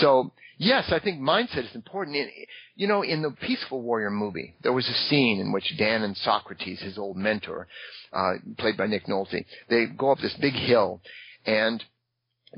So 0.00 0.32
yes, 0.58 0.90
I 0.90 0.98
think 0.98 1.20
mindset 1.20 1.68
is 1.68 1.74
important. 1.74 2.16
In, 2.16 2.30
you 2.74 2.88
know, 2.88 3.02
in 3.02 3.22
the 3.22 3.30
Peaceful 3.30 3.82
Warrior 3.82 4.10
movie, 4.10 4.54
there 4.62 4.72
was 4.72 4.88
a 4.88 5.08
scene 5.08 5.40
in 5.40 5.52
which 5.52 5.74
Dan 5.78 6.02
and 6.02 6.16
Socrates, 6.16 6.80
his 6.80 6.98
old 6.98 7.16
mentor, 7.16 7.68
uh, 8.12 8.32
played 8.58 8.76
by 8.76 8.86
Nick 8.86 9.06
Nolte, 9.06 9.44
they 9.68 9.86
go 9.86 10.10
up 10.10 10.18
this 10.18 10.36
big 10.40 10.54
hill, 10.54 11.00
and 11.44 11.82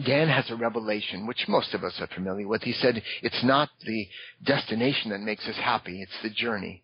Dan 0.02 0.28
has 0.28 0.50
a 0.50 0.56
revelation, 0.56 1.26
which 1.26 1.46
most 1.48 1.74
of 1.74 1.84
us 1.84 2.00
are 2.00 2.08
familiar 2.08 2.48
with. 2.48 2.62
He 2.62 2.72
said, 2.72 3.02
it's 3.22 3.44
not 3.44 3.68
the 3.84 4.08
destination 4.44 5.10
that 5.10 5.20
makes 5.20 5.46
us 5.46 5.56
happy, 5.56 6.02
it's 6.02 6.22
the 6.22 6.30
journey. 6.30 6.82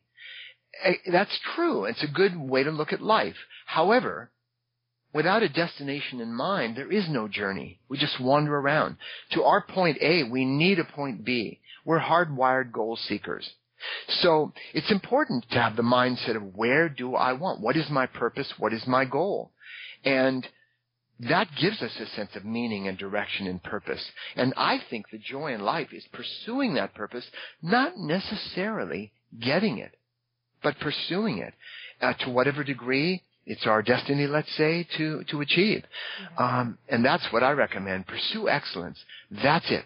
Eh, 0.85 0.95
that's 1.11 1.39
true. 1.55 1.85
It's 1.85 2.05
a 2.05 2.09
good 2.09 2.37
way 2.37 2.63
to 2.63 2.71
look 2.71 2.93
at 2.93 3.03
life. 3.03 3.37
However, 3.67 4.31
Without 5.13 5.43
a 5.43 5.49
destination 5.49 6.21
in 6.21 6.33
mind, 6.33 6.77
there 6.77 6.91
is 6.91 7.09
no 7.09 7.27
journey. 7.27 7.81
We 7.89 7.99
just 7.99 8.21
wander 8.21 8.57
around. 8.57 8.97
To 9.33 9.43
our 9.43 9.61
point 9.61 9.99
A, 10.01 10.23
we 10.23 10.45
need 10.45 10.79
a 10.79 10.85
point 10.85 11.25
B. 11.25 11.59
We're 11.85 11.99
hardwired 11.99 12.71
goal 12.71 12.97
seekers. 12.97 13.51
So 14.09 14.53
it's 14.73 14.93
important 14.93 15.47
to 15.51 15.61
have 15.61 15.75
the 15.75 15.83
mindset 15.83 16.37
of 16.37 16.55
where 16.55 16.89
do 16.89 17.17
I 17.17 17.33
want? 17.33 17.61
What 17.61 17.77
is 17.77 17.91
my 17.91 18.07
purpose? 18.07 18.53
What 18.59 18.73
is 18.73 18.87
my 18.87 19.05
goal? 19.05 19.51
And 20.05 20.47
that 21.29 21.49
gives 21.61 21.83
us 21.83 21.93
a 22.01 22.07
sense 22.17 22.31
of 22.35 22.45
meaning 22.45 22.89
and 22.89 22.97
direction 22.97 23.47
and 23.47 23.63
purpose. 23.63 24.05
And 24.37 24.55
I 24.57 24.79
think 24.89 25.07
the 25.11 25.19
joy 25.19 25.53
in 25.55 25.61
life 25.61 25.89
is 25.93 26.05
pursuing 26.13 26.75
that 26.75 26.95
purpose, 26.95 27.25
not 27.63 27.99
necessarily 27.99 29.13
getting 29.39 29.79
it, 29.79 29.97
but 30.63 30.79
pursuing 30.81 31.39
it. 31.39 31.55
Uh, 32.01 32.15
to 32.15 32.31
whatever 32.31 32.65
degree 32.65 33.23
it's 33.47 33.67
our 33.67 33.83
destiny, 33.83 34.27
let's 34.27 34.55
say, 34.57 34.87
to, 34.97 35.25
to 35.31 35.41
achieve. 35.41 35.83
Um, 36.39 36.79
and 36.89 37.05
that's 37.05 37.27
what 37.33 37.43
I 37.43 37.51
recommend. 37.51 38.07
Pursue 38.07 38.49
excellence. 38.49 38.99
That's 39.31 39.69
it. 39.71 39.85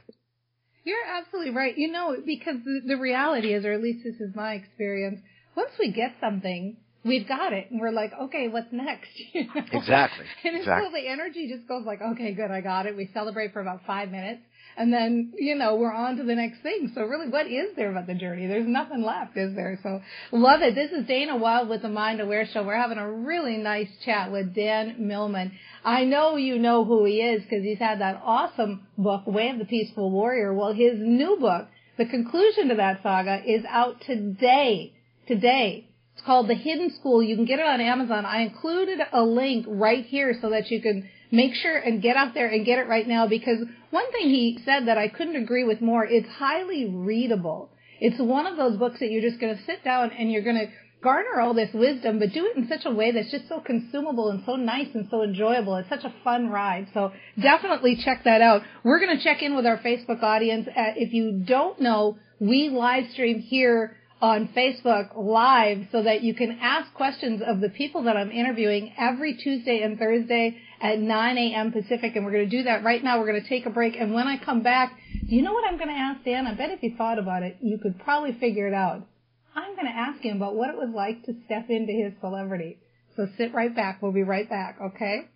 You're 0.85 1.07
absolutely 1.07 1.53
right. 1.53 1.77
You 1.77 1.91
know, 1.91 2.15
because 2.27 2.57
the, 2.65 2.83
the 2.87 2.97
reality 2.97 3.55
is, 3.55 3.65
or 3.65 3.73
at 3.73 3.81
least 3.81 4.05
this 4.05 4.21
is 4.21 4.35
my 4.35 4.53
experience, 4.55 5.21
once 5.57 5.71
we 5.79 5.93
get 5.93 6.15
something, 6.21 6.77
we've 7.05 7.29
got 7.29 7.53
it, 7.53 7.71
and 7.71 7.81
we're 7.81 7.91
like, 7.91 8.13
okay, 8.15 8.49
what's 8.49 8.73
next? 8.73 9.11
You 9.35 9.45
know? 9.47 9.63
Exactly. 9.73 10.25
And 10.45 10.57
exactly. 10.57 10.87
until 10.87 11.03
the 11.03 11.09
energy 11.09 11.49
just 11.49 11.67
goes 11.69 11.85
like, 11.85 12.01
okay, 12.01 12.33
good, 12.33 12.51
I 12.51 12.61
got 12.61 12.87
it. 12.87 12.97
We 12.97 13.11
celebrate 13.13 13.53
for 13.53 13.61
about 13.61 13.81
five 13.87 14.11
minutes, 14.11 14.43
and 14.77 14.93
then 14.93 15.33
you 15.37 15.55
know 15.55 15.77
we're 15.77 15.93
on 15.93 16.17
to 16.17 16.25
the 16.25 16.35
next 16.35 16.61
thing. 16.63 16.93
So 16.95 17.03
really, 17.03 17.29
what 17.29 17.47
is 17.47 17.75
there 17.77 17.91
about 17.91 18.07
the 18.07 18.15
journey? 18.15 18.47
There's 18.47 18.67
nothing 18.67 19.03
left, 19.03 19.37
is 19.37 19.55
there? 19.55 19.79
So 19.83 20.01
love 20.33 20.63
it. 20.63 20.75
This 20.75 20.91
is 20.93 21.07
Dana 21.07 21.37
Wilde 21.37 21.69
with 21.69 21.83
the 21.83 21.89
Mind 21.89 22.21
Aware 22.21 22.47
Show. 22.53 22.63
We're 22.65 22.81
having 22.81 22.99
a 22.99 23.11
really 23.11 23.57
nice 23.57 23.89
chat 24.05 24.31
with 24.31 24.55
Dan 24.55 24.97
Millman. 24.99 25.53
I 25.85 26.05
know 26.05 26.37
you 26.37 26.59
know 26.59 26.85
who 26.85 27.05
he 27.05 27.21
is 27.21 27.43
because 27.43 27.63
he's 27.65 27.79
had 27.79 28.01
that 28.01 28.21
awesome 28.25 28.87
book, 28.97 29.27
Way 29.27 29.51
of 29.51 29.59
the 29.59 29.65
Peaceful 29.65 30.11
Warrior. 30.11 30.55
Well, 30.55 30.73
his 30.73 30.95
new 30.97 31.37
book, 31.41 31.69
the 31.99 32.07
conclusion 32.07 32.69
to 32.69 32.77
that 32.77 33.03
saga, 33.03 33.43
is 33.47 33.65
out 33.69 34.01
today. 34.01 34.93
Today. 35.27 35.89
It's 36.15 36.25
called 36.25 36.49
The 36.49 36.55
Hidden 36.55 36.93
School. 36.95 37.23
You 37.23 37.35
can 37.35 37.45
get 37.45 37.59
it 37.59 37.67
on 37.67 37.81
Amazon. 37.81 38.25
I 38.25 38.43
included 38.43 39.01
a 39.13 39.23
link 39.23 39.67
right 39.69 40.05
here 40.05 40.37
so 40.41 40.51
that 40.51 40.71
you 40.71 40.81
can 40.81 41.09
make 41.33 41.55
sure 41.55 41.77
and 41.77 42.01
get 42.01 42.17
out 42.17 42.35
there 42.35 42.47
and 42.47 42.65
get 42.65 42.79
it 42.79 42.87
right 42.87 43.07
now 43.07 43.27
because 43.27 43.59
one 43.91 44.11
thing 44.13 44.29
he 44.29 44.61
said 44.65 44.87
that 44.87 44.97
I 44.97 45.09
couldn't 45.09 45.37
agree 45.37 45.65
with 45.65 45.81
more, 45.81 46.05
it's 46.05 46.29
highly 46.29 46.87
readable. 46.87 47.71
It's 48.01 48.21
one 48.21 48.47
of 48.47 48.57
those 48.57 48.77
books 48.77 49.01
that 49.01 49.11
you're 49.11 49.29
just 49.29 49.41
going 49.41 49.57
to 49.57 49.63
sit 49.65 49.83
down 49.83 50.13
and 50.13 50.31
you're 50.31 50.43
going 50.43 50.59
to 50.59 50.69
garner 51.03 51.41
all 51.41 51.53
this 51.53 51.73
wisdom, 51.75 52.19
but 52.19 52.33
do 52.33 52.47
it 52.47 52.57
in 52.57 52.69
such 52.69 52.87
a 52.87 52.91
way 52.91 53.11
that's 53.11 53.31
just 53.31 53.49
so 53.49 53.61
consumable 53.61 54.31
and 54.31 54.43
so 54.47 54.57
nice 54.57 54.89
and 54.95 55.07
so 55.11 55.23
enjoyable. 55.23 55.77
It's 55.77 55.89
such 55.89 56.05
a 56.05 56.15
fun 56.23 56.49
ride. 56.49 56.89
So 56.95 57.13
definitely 57.41 57.97
check 57.97 58.23
that 58.25 58.41
out. 58.41 58.63
We're 58.85 59.01
going 59.01 59.17
to 59.17 59.23
check 59.23 59.43
in 59.43 59.55
with 59.55 59.67
our 59.67 59.79
Facebook 59.79 60.23
audience. 60.23 60.67
Uh, 60.69 60.95
if 60.97 61.13
you 61.13 61.43
don't 61.45 61.81
know, 61.81 62.19
we 62.41 62.71
live 62.71 63.11
stream 63.11 63.41
here 63.41 63.97
on 64.21 64.49
Facebook 64.57 65.11
live 65.17 65.87
so 65.93 66.03
that 66.03 66.23
you 66.23 66.35
can 66.35 66.59
ask 66.61 66.93
questions 66.95 67.43
of 67.47 67.61
the 67.61 67.69
people 67.69 68.05
that 68.05 68.17
I'm 68.17 68.31
interviewing 68.31 68.93
every 68.99 69.35
Tuesday 69.35 69.83
and 69.83 69.99
Thursday 69.99 70.57
at 70.81 70.99
9 70.99 71.39
a.m. 71.39 71.73
Pacific. 71.73 72.17
And 72.17 72.25
we're 72.25 72.33
going 72.33 72.49
to 72.49 72.57
do 72.57 72.63
that 72.65 72.85
right 72.85 73.03
now. 73.03 73.19
We're 73.19 73.31
going 73.31 73.43
to 73.43 73.49
take 73.49 73.67
a 73.67 73.71
break. 73.71 73.97
And 73.99 74.15
when 74.15 74.27
I 74.27 74.39
come 74.43 74.63
back, 74.63 74.97
do 75.29 75.35
you 75.35 75.43
know 75.43 75.53
what 75.53 75.69
I'm 75.69 75.77
going 75.77 75.89
to 75.89 75.95
ask 75.95 76.25
Dan? 76.25 76.47
I 76.47 76.55
bet 76.55 76.71
if 76.71 76.83
you 76.83 76.95
thought 76.97 77.19
about 77.19 77.43
it, 77.43 77.59
you 77.61 77.79
could 77.79 77.99
probably 78.01 78.33
figure 78.33 78.67
it 78.69 78.75
out. 78.75 79.07
I'm 79.55 79.75
going 79.75 79.87
to 79.87 79.97
ask 79.97 80.21
him 80.23 80.39
about 80.39 80.57
what 80.57 80.71
it 80.71 80.77
was 80.77 80.91
like 80.95 81.25
to 81.25 81.35
step 81.45 81.67
into 81.69 81.93
his 81.93 82.13
celebrity. 82.21 82.79
So 83.17 83.27
sit 83.39 83.55
right 83.55 83.75
back. 83.75 84.03
We'll 84.03 84.13
be 84.13 84.25
right 84.25 84.49
back, 84.49 84.79
okay? 84.81 85.29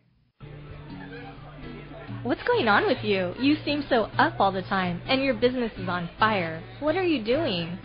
What's 2.25 2.43
going 2.43 2.67
on 2.67 2.87
with 2.87 3.05
you? 3.05 3.33
You 3.39 3.57
seem 3.65 3.85
so 3.89 4.05
up 4.19 4.41
all 4.41 4.51
the 4.51 4.63
time, 4.63 5.01
and 5.07 5.23
your 5.23 5.35
business 5.35 5.71
is 5.79 5.89
on 5.89 6.11
fire. 6.19 6.61
What 6.81 6.97
are 6.97 7.05
you 7.05 7.23
doing? 7.23 7.79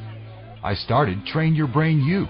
I 0.64 0.76
started 0.76 1.26
Train 1.26 1.56
Your 1.56 1.68
Brain 1.68 2.00
U. 2.06 2.26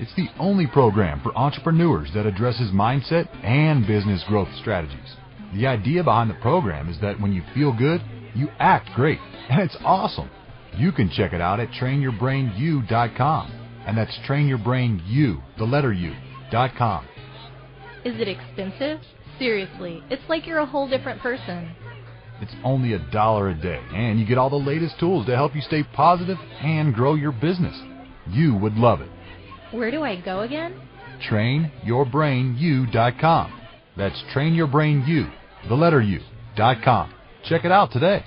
It's 0.00 0.14
the 0.16 0.26
only 0.40 0.66
program 0.66 1.20
for 1.22 1.36
entrepreneurs 1.38 2.10
that 2.12 2.26
addresses 2.26 2.72
mindset 2.72 3.28
and 3.44 3.86
business 3.86 4.24
growth 4.26 4.48
strategies. 4.60 5.14
The 5.54 5.68
idea 5.68 6.02
behind 6.02 6.28
the 6.28 6.34
program 6.34 6.88
is 6.88 7.00
that 7.02 7.20
when 7.20 7.32
you 7.32 7.42
feel 7.54 7.72
good, 7.72 8.02
you 8.34 8.48
act 8.58 8.90
great, 8.96 9.20
and 9.48 9.60
it's 9.70 9.76
awesome. 9.84 10.28
You 10.76 10.90
can 10.90 11.08
check 11.08 11.32
it 11.32 11.40
out 11.40 11.60
at 11.60 11.70
trainyourbrainu.com, 11.70 13.52
and 13.86 13.96
that's 13.96 14.18
trainyourbrainu, 14.26 15.40
the 15.56 15.64
letter 15.64 15.92
U, 15.92 16.14
dot 16.50 16.72
com. 16.76 17.06
Is 18.04 18.20
it 18.20 18.26
expensive? 18.26 19.00
Seriously, 19.38 20.02
it's 20.10 20.28
like 20.28 20.48
you're 20.48 20.58
a 20.58 20.66
whole 20.66 20.88
different 20.88 21.20
person. 21.20 21.70
It's 22.40 22.54
only 22.62 22.92
a 22.92 23.00
dollar 23.10 23.48
a 23.48 23.54
day, 23.54 23.80
and 23.92 24.20
you 24.20 24.26
get 24.26 24.38
all 24.38 24.50
the 24.50 24.56
latest 24.56 25.00
tools 25.00 25.26
to 25.26 25.34
help 25.34 25.56
you 25.56 25.62
stay 25.62 25.82
positive 25.82 26.38
and 26.60 26.94
grow 26.94 27.14
your 27.14 27.32
business. 27.32 27.76
You 28.30 28.54
would 28.56 28.74
love 28.74 29.00
it. 29.00 29.08
Where 29.72 29.90
do 29.90 30.02
I 30.02 30.20
go 30.20 30.40
again? 30.40 30.80
TrainYourBrainU.com. 31.28 33.60
That's 33.96 34.22
TrainYourBrainU, 34.32 35.32
the 35.68 35.74
letter 35.74 36.00
U, 36.00 36.20
dot 36.56 36.82
com. 36.84 37.12
Check 37.44 37.64
it 37.64 37.72
out 37.72 37.90
today. 37.90 38.24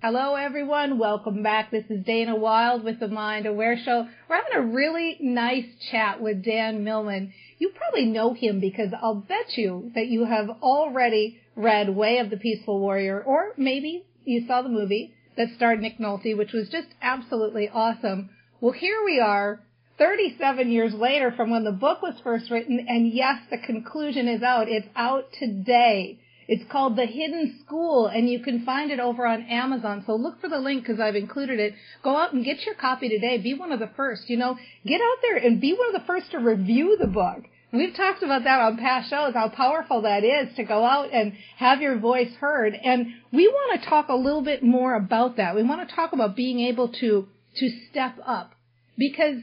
Hello, 0.00 0.36
everyone. 0.36 0.98
Welcome 0.98 1.42
back. 1.42 1.72
This 1.72 1.84
is 1.90 2.04
Dana 2.04 2.36
Wilde 2.36 2.84
with 2.84 3.00
the 3.00 3.08
Mind 3.08 3.46
Aware 3.46 3.76
Show. 3.84 4.06
We're 4.30 4.36
having 4.36 4.54
a 4.54 4.62
really 4.72 5.16
nice 5.20 5.64
chat 5.90 6.22
with 6.22 6.44
Dan 6.44 6.84
Millman. 6.84 7.32
You 7.58 7.70
probably 7.70 8.06
know 8.06 8.34
him 8.34 8.60
because 8.60 8.92
I'll 9.00 9.14
bet 9.14 9.56
you 9.56 9.90
that 9.94 10.08
you 10.08 10.24
have 10.24 10.48
already 10.62 11.40
read 11.54 11.88
Way 11.88 12.18
of 12.18 12.30
the 12.30 12.36
Peaceful 12.36 12.80
Warrior, 12.80 13.22
or 13.22 13.54
maybe 13.56 14.04
you 14.24 14.46
saw 14.46 14.62
the 14.62 14.68
movie 14.68 15.14
that 15.36 15.48
starred 15.56 15.80
Nick 15.80 15.98
Nolte, 15.98 16.36
which 16.36 16.52
was 16.52 16.68
just 16.68 16.88
absolutely 17.00 17.68
awesome. 17.68 18.30
Well, 18.60 18.72
here 18.72 19.02
we 19.04 19.20
are, 19.20 19.60
37 19.98 20.70
years 20.70 20.92
later 20.92 21.32
from 21.32 21.50
when 21.50 21.64
the 21.64 21.72
book 21.72 22.02
was 22.02 22.20
first 22.22 22.50
written, 22.50 22.84
and 22.88 23.12
yes, 23.12 23.40
the 23.50 23.58
conclusion 23.58 24.28
is 24.28 24.42
out. 24.42 24.68
It's 24.68 24.88
out 24.94 25.32
today. 25.38 26.20
It's 26.48 26.70
called 26.70 26.96
The 26.96 27.06
Hidden 27.06 27.60
School, 27.64 28.06
and 28.06 28.28
you 28.28 28.40
can 28.40 28.64
find 28.64 28.90
it 28.90 29.00
over 29.00 29.26
on 29.26 29.42
Amazon. 29.42 30.04
So 30.06 30.14
look 30.14 30.40
for 30.40 30.48
the 30.48 30.58
link 30.58 30.82
because 30.84 31.00
I've 31.00 31.16
included 31.16 31.58
it. 31.58 31.74
Go 32.02 32.16
out 32.16 32.32
and 32.32 32.44
get 32.44 32.64
your 32.64 32.74
copy 32.74 33.08
today. 33.08 33.38
Be 33.38 33.54
one 33.54 33.72
of 33.72 33.80
the 33.80 33.90
first. 33.96 34.30
You 34.30 34.36
know, 34.36 34.56
get 34.86 35.00
out 35.00 35.18
there 35.22 35.36
and 35.36 35.60
be 35.60 35.72
one 35.72 35.94
of 35.94 36.00
the 36.00 36.06
first 36.06 36.30
to 36.30 36.38
review 36.38 36.96
the 37.00 37.08
book. 37.08 37.44
We've 37.72 37.94
talked 37.94 38.22
about 38.22 38.44
that 38.44 38.60
on 38.60 38.78
past 38.78 39.10
shows, 39.10 39.34
how 39.34 39.48
powerful 39.48 40.02
that 40.02 40.22
is 40.24 40.54
to 40.56 40.64
go 40.64 40.84
out 40.84 41.12
and 41.12 41.32
have 41.56 41.82
your 41.82 41.98
voice 41.98 42.32
heard. 42.40 42.74
And 42.74 43.08
we 43.32 43.48
want 43.48 43.82
to 43.82 43.88
talk 43.88 44.08
a 44.08 44.14
little 44.14 44.42
bit 44.42 44.62
more 44.62 44.94
about 44.94 45.36
that. 45.36 45.54
We 45.56 45.64
want 45.64 45.86
to 45.86 45.94
talk 45.94 46.12
about 46.12 46.36
being 46.36 46.60
able 46.60 46.88
to, 46.88 47.26
to 47.56 47.70
step 47.90 48.18
up 48.24 48.52
because 48.96 49.42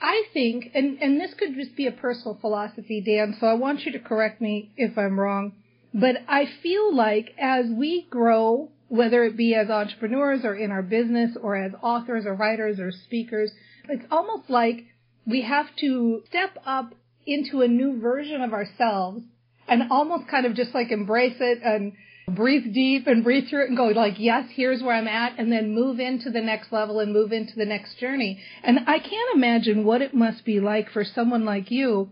I 0.00 0.24
think, 0.32 0.66
and, 0.74 0.98
and 1.00 1.20
this 1.20 1.32
could 1.34 1.54
just 1.54 1.76
be 1.76 1.86
a 1.86 1.92
personal 1.92 2.38
philosophy, 2.40 3.02
Dan, 3.04 3.36
so 3.38 3.46
I 3.46 3.54
want 3.54 3.84
you 3.84 3.92
to 3.92 3.98
correct 3.98 4.40
me 4.40 4.72
if 4.76 4.98
I'm 4.98 5.18
wrong, 5.18 5.52
but 5.92 6.16
I 6.28 6.46
feel 6.62 6.94
like 6.94 7.34
as 7.38 7.66
we 7.68 8.06
grow, 8.10 8.70
whether 8.88 9.24
it 9.24 9.36
be 9.36 9.54
as 9.54 9.70
entrepreneurs 9.70 10.44
or 10.44 10.54
in 10.54 10.70
our 10.70 10.82
business 10.82 11.36
or 11.40 11.56
as 11.56 11.72
authors 11.82 12.26
or 12.26 12.34
writers 12.34 12.78
or 12.78 12.90
speakers, 12.90 13.52
it's 13.88 14.04
almost 14.10 14.48
like 14.48 14.86
we 15.26 15.42
have 15.42 15.66
to 15.76 16.22
step 16.28 16.56
up 16.64 16.94
into 17.26 17.62
a 17.62 17.68
new 17.68 18.00
version 18.00 18.40
of 18.40 18.52
ourselves 18.52 19.22
and 19.68 19.90
almost 19.90 20.28
kind 20.28 20.46
of 20.46 20.54
just 20.54 20.74
like 20.74 20.90
embrace 20.90 21.36
it 21.40 21.60
and 21.62 21.92
breathe 22.34 22.72
deep 22.72 23.06
and 23.06 23.24
breathe 23.24 23.48
through 23.48 23.64
it 23.64 23.68
and 23.68 23.76
go 23.76 23.86
like, 23.86 24.14
yes, 24.18 24.48
here's 24.54 24.82
where 24.82 24.94
I'm 24.94 25.08
at 25.08 25.38
and 25.38 25.50
then 25.50 25.74
move 25.74 25.98
into 26.00 26.30
the 26.30 26.40
next 26.40 26.72
level 26.72 27.00
and 27.00 27.12
move 27.12 27.32
into 27.32 27.54
the 27.56 27.64
next 27.64 27.98
journey. 27.98 28.40
And 28.62 28.80
I 28.86 28.98
can't 28.98 29.34
imagine 29.34 29.84
what 29.84 30.02
it 30.02 30.14
must 30.14 30.44
be 30.44 30.60
like 30.60 30.90
for 30.90 31.04
someone 31.04 31.44
like 31.44 31.70
you 31.70 32.10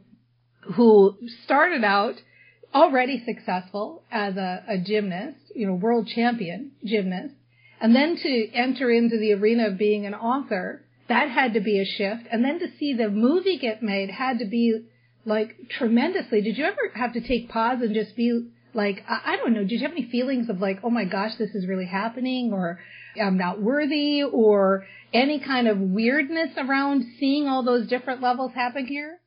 who 0.75 1.17
started 1.45 1.85
out 1.85 2.17
already 2.75 3.23
successful 3.25 4.03
as 4.11 4.37
a, 4.37 4.65
a 4.69 4.79
gymnast, 4.79 5.39
you 5.55 5.67
know, 5.67 5.75
world 5.75 6.07
champion 6.07 6.73
gymnast, 6.85 7.35
and 7.81 7.95
then 7.95 8.17
to 8.17 8.51
enter 8.53 8.91
into 8.91 9.19
the 9.19 9.33
arena 9.33 9.69
of 9.69 9.79
being 9.79 10.07
an 10.07 10.15
author, 10.15 10.83
that 11.09 11.31
had 11.31 11.55
to 11.55 11.61
be 11.61 11.81
a 11.81 11.85
shift. 11.85 12.25
And 12.31 12.45
then 12.45 12.59
to 12.59 12.67
see 12.79 12.95
the 12.95 13.09
movie 13.09 13.59
get 13.59 13.83
made 13.83 14.11
had 14.11 14.41
to 14.41 14.45
be 14.45 14.85
like 15.25 15.57
tremendously. 15.71 16.43
Did 16.43 16.59
you 16.59 16.65
ever 16.65 16.93
have 16.95 17.13
to 17.15 17.21
take 17.21 17.49
pause 17.49 17.79
and 17.81 17.95
just 17.95 18.17
be 18.17 18.49
like, 18.75 19.05
I, 19.09 19.33
I 19.33 19.37
don't 19.37 19.55
know, 19.55 19.61
did 19.61 19.73
you 19.73 19.81
have 19.81 19.93
any 19.93 20.09
feelings 20.11 20.49
of 20.49 20.61
like, 20.61 20.81
oh 20.83 20.91
my 20.91 21.05
gosh, 21.05 21.37
this 21.39 21.55
is 21.55 21.67
really 21.67 21.87
happening 21.87 22.53
or 22.53 22.81
I'm 23.21 23.39
not 23.39 23.61
worthy 23.61 24.23
or 24.23 24.87
any 25.13 25.41
kind 25.41 25.69
of 25.69 25.79
weirdness 25.79 26.51
around 26.57 27.05
seeing 27.19 27.47
all 27.47 27.63
those 27.63 27.89
different 27.89 28.21
levels 28.21 28.53
happen 28.55 28.87
here? 28.87 29.21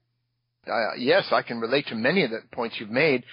Uh, 0.67 0.95
yes, 0.97 1.25
I 1.31 1.41
can 1.41 1.59
relate 1.59 1.87
to 1.87 1.95
many 1.95 2.23
of 2.23 2.31
the 2.31 2.41
points 2.51 2.77
you've 2.79 2.89
made. 2.89 3.23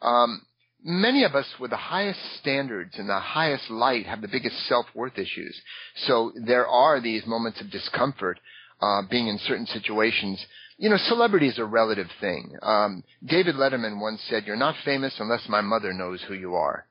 Um, 0.00 0.42
many 0.82 1.24
of 1.24 1.34
us 1.34 1.46
with 1.60 1.70
the 1.70 1.76
highest 1.76 2.20
standards 2.40 2.94
and 2.98 3.08
the 3.08 3.18
highest 3.18 3.70
light 3.70 4.06
have 4.06 4.22
the 4.22 4.28
biggest 4.28 4.56
self-worth 4.68 5.18
issues. 5.18 5.60
So 6.06 6.32
there 6.46 6.66
are 6.66 7.00
these 7.00 7.26
moments 7.26 7.60
of 7.60 7.70
discomfort, 7.70 8.40
uh, 8.80 9.02
being 9.10 9.28
in 9.28 9.38
certain 9.38 9.66
situations 9.66 10.44
you 10.78 10.88
know, 10.88 10.96
celebrity 10.96 11.48
is 11.48 11.58
a 11.58 11.64
relative 11.64 12.06
thing. 12.20 12.56
Um, 12.62 13.02
David 13.24 13.56
Letterman 13.56 14.00
once 14.00 14.22
said, 14.30 14.46
"You're 14.46 14.56
not 14.56 14.76
famous 14.84 15.12
unless 15.18 15.48
my 15.48 15.60
mother 15.60 15.92
knows 15.92 16.22
who 16.22 16.34
you 16.34 16.54
are." 16.54 16.86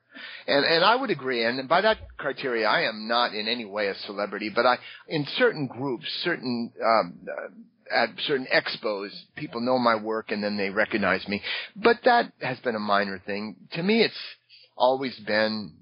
And 0.46 0.64
and 0.64 0.84
I 0.84 0.94
would 0.94 1.10
agree. 1.10 1.44
And 1.44 1.66
by 1.68 1.80
that 1.80 1.96
criteria, 2.18 2.68
I 2.68 2.82
am 2.82 3.08
not 3.08 3.34
in 3.34 3.48
any 3.48 3.64
way 3.64 3.88
a 3.88 3.94
celebrity, 3.94 4.50
but 4.50 4.66
I, 4.66 4.78
in 5.08 5.24
certain 5.38 5.66
groups, 5.66 6.06
certain 6.22 6.70
um, 6.84 7.18
at 7.94 8.10
certain 8.26 8.46
expos, 8.52 9.10
people 9.36 9.60
know 9.60 9.78
my 9.78 9.96
work 9.96 10.30
and 10.30 10.42
then 10.42 10.56
they 10.56 10.70
recognize 10.70 11.26
me. 11.28 11.42
But 11.76 11.98
that 12.04 12.32
has 12.40 12.58
been 12.60 12.74
a 12.74 12.80
minor 12.80 13.20
thing. 13.24 13.56
To 13.72 13.82
me, 13.82 14.02
it's 14.02 14.14
always 14.76 15.18
been 15.26 15.78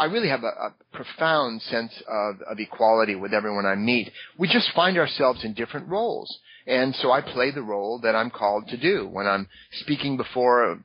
I 0.00 0.06
really 0.06 0.28
have 0.28 0.44
a, 0.44 0.46
a 0.46 0.74
profound 0.92 1.60
sense 1.60 1.92
of, 2.08 2.36
of 2.50 2.58
equality 2.58 3.16
with 3.16 3.34
everyone 3.34 3.66
I 3.66 3.74
meet. 3.74 4.10
We 4.38 4.48
just 4.48 4.72
find 4.74 4.96
ourselves 4.96 5.44
in 5.44 5.52
different 5.52 5.88
roles. 5.88 6.38
And 6.66 6.94
so 6.96 7.12
I 7.12 7.20
play 7.20 7.50
the 7.50 7.62
role 7.62 8.00
that 8.02 8.14
I'm 8.14 8.30
called 8.30 8.68
to 8.68 8.78
do 8.78 9.06
when 9.08 9.26
I'm 9.26 9.46
speaking 9.72 10.16
before 10.16 10.78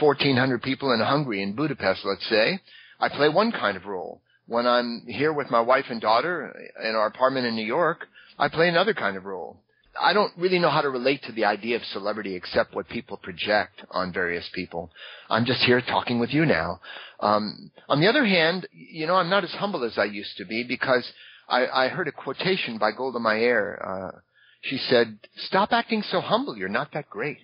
1,400 0.00 0.62
people 0.62 0.92
in 0.92 1.00
Hungary, 1.00 1.42
in 1.42 1.54
Budapest, 1.54 2.04
let's 2.04 2.26
say. 2.28 2.60
I 2.98 3.10
play 3.10 3.28
one 3.28 3.52
kind 3.52 3.76
of 3.76 3.84
role. 3.84 4.22
When 4.46 4.66
I'm 4.66 5.02
here 5.06 5.32
with 5.32 5.50
my 5.50 5.60
wife 5.60 5.84
and 5.90 6.00
daughter 6.00 6.54
in 6.82 6.94
our 6.94 7.06
apartment 7.06 7.46
in 7.46 7.54
New 7.54 7.66
York, 7.66 8.06
I 8.38 8.48
play 8.48 8.68
another 8.68 8.94
kind 8.94 9.16
of 9.16 9.24
role. 9.24 9.60
I 10.00 10.12
don't 10.12 10.32
really 10.36 10.58
know 10.58 10.70
how 10.70 10.82
to 10.82 10.90
relate 10.90 11.22
to 11.24 11.32
the 11.32 11.44
idea 11.44 11.76
of 11.76 11.84
celebrity 11.84 12.36
except 12.36 12.74
what 12.74 12.88
people 12.88 13.16
project 13.16 13.82
on 13.90 14.12
various 14.12 14.48
people. 14.54 14.90
I'm 15.28 15.44
just 15.44 15.60
here 15.62 15.80
talking 15.80 16.20
with 16.20 16.30
you 16.30 16.46
now. 16.46 16.80
Um, 17.20 17.72
on 17.88 18.00
the 18.00 18.06
other 18.06 18.24
hand, 18.24 18.68
you 18.72 19.06
know, 19.06 19.16
I'm 19.16 19.30
not 19.30 19.44
as 19.44 19.50
humble 19.50 19.84
as 19.84 19.98
I 19.98 20.04
used 20.04 20.36
to 20.36 20.44
be 20.44 20.62
because 20.62 21.10
I, 21.48 21.66
I 21.66 21.88
heard 21.88 22.06
a 22.06 22.12
quotation 22.12 22.78
by 22.78 22.92
Golda 22.92 23.18
Meir. 23.18 23.82
Uh, 23.84 24.18
she 24.62 24.76
said, 24.76 25.18
"Stop 25.46 25.72
acting 25.72 26.02
so 26.02 26.20
humble. 26.20 26.56
You're 26.56 26.68
not 26.68 26.92
that 26.92 27.08
great." 27.10 27.38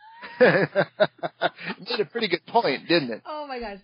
Made 0.40 2.00
a 2.00 2.04
pretty 2.10 2.28
good 2.28 2.46
point, 2.46 2.88
didn't 2.88 3.10
it? 3.10 3.22
Oh 3.24 3.46
my 3.48 3.58
gosh! 3.58 3.78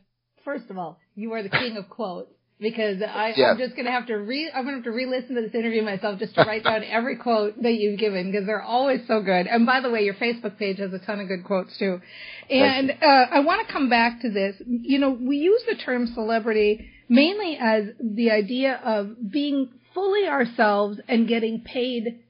First 0.44 0.70
of 0.70 0.78
all, 0.78 0.98
you 1.14 1.32
are 1.32 1.42
the 1.42 1.48
king 1.48 1.76
of 1.76 1.88
quotes 1.88 2.32
because 2.60 3.02
I, 3.02 3.34
Yeah. 3.36 3.50
I'm 3.50 3.58
just 3.58 3.74
going 3.74 3.86
to 3.86 3.92
have 3.92 4.06
to 4.06 4.14
re 4.14 4.50
I'm 4.54 4.64
going 4.64 4.74
to 4.74 4.78
have 4.78 4.84
to 4.84 4.92
re-listen 4.92 5.34
to 5.34 5.42
this 5.42 5.54
interview 5.54 5.82
myself 5.82 6.18
just 6.18 6.34
to 6.36 6.42
write 6.42 6.64
down 6.64 6.84
every 6.88 7.16
quote 7.16 7.60
that 7.62 7.74
you've 7.74 7.98
given 7.98 8.30
because 8.30 8.46
they're 8.46 8.62
always 8.62 9.00
so 9.06 9.20
good. 9.20 9.46
And 9.46 9.66
by 9.66 9.80
the 9.80 9.90
way, 9.90 10.02
your 10.04 10.14
Facebook 10.14 10.58
page 10.58 10.78
has 10.78 10.92
a 10.92 10.98
ton 10.98 11.20
of 11.20 11.28
good 11.28 11.44
quotes 11.44 11.76
too. 11.78 12.00
And 12.48 12.90
uh, 12.90 13.26
I 13.32 13.40
want 13.40 13.66
to 13.66 13.72
come 13.72 13.88
back 13.88 14.20
to 14.22 14.30
this. 14.30 14.56
You 14.66 14.98
know, 14.98 15.10
we 15.10 15.36
use 15.38 15.62
the 15.68 15.76
term 15.76 16.06
celebrity 16.14 16.90
mainly 17.08 17.58
as 17.60 17.84
the 18.00 18.30
idea 18.30 18.80
of 18.84 19.30
being 19.30 19.68
fully 19.92 20.26
ourselves 20.26 20.98
and 21.08 21.28
getting 21.28 21.60
paid 21.60 22.20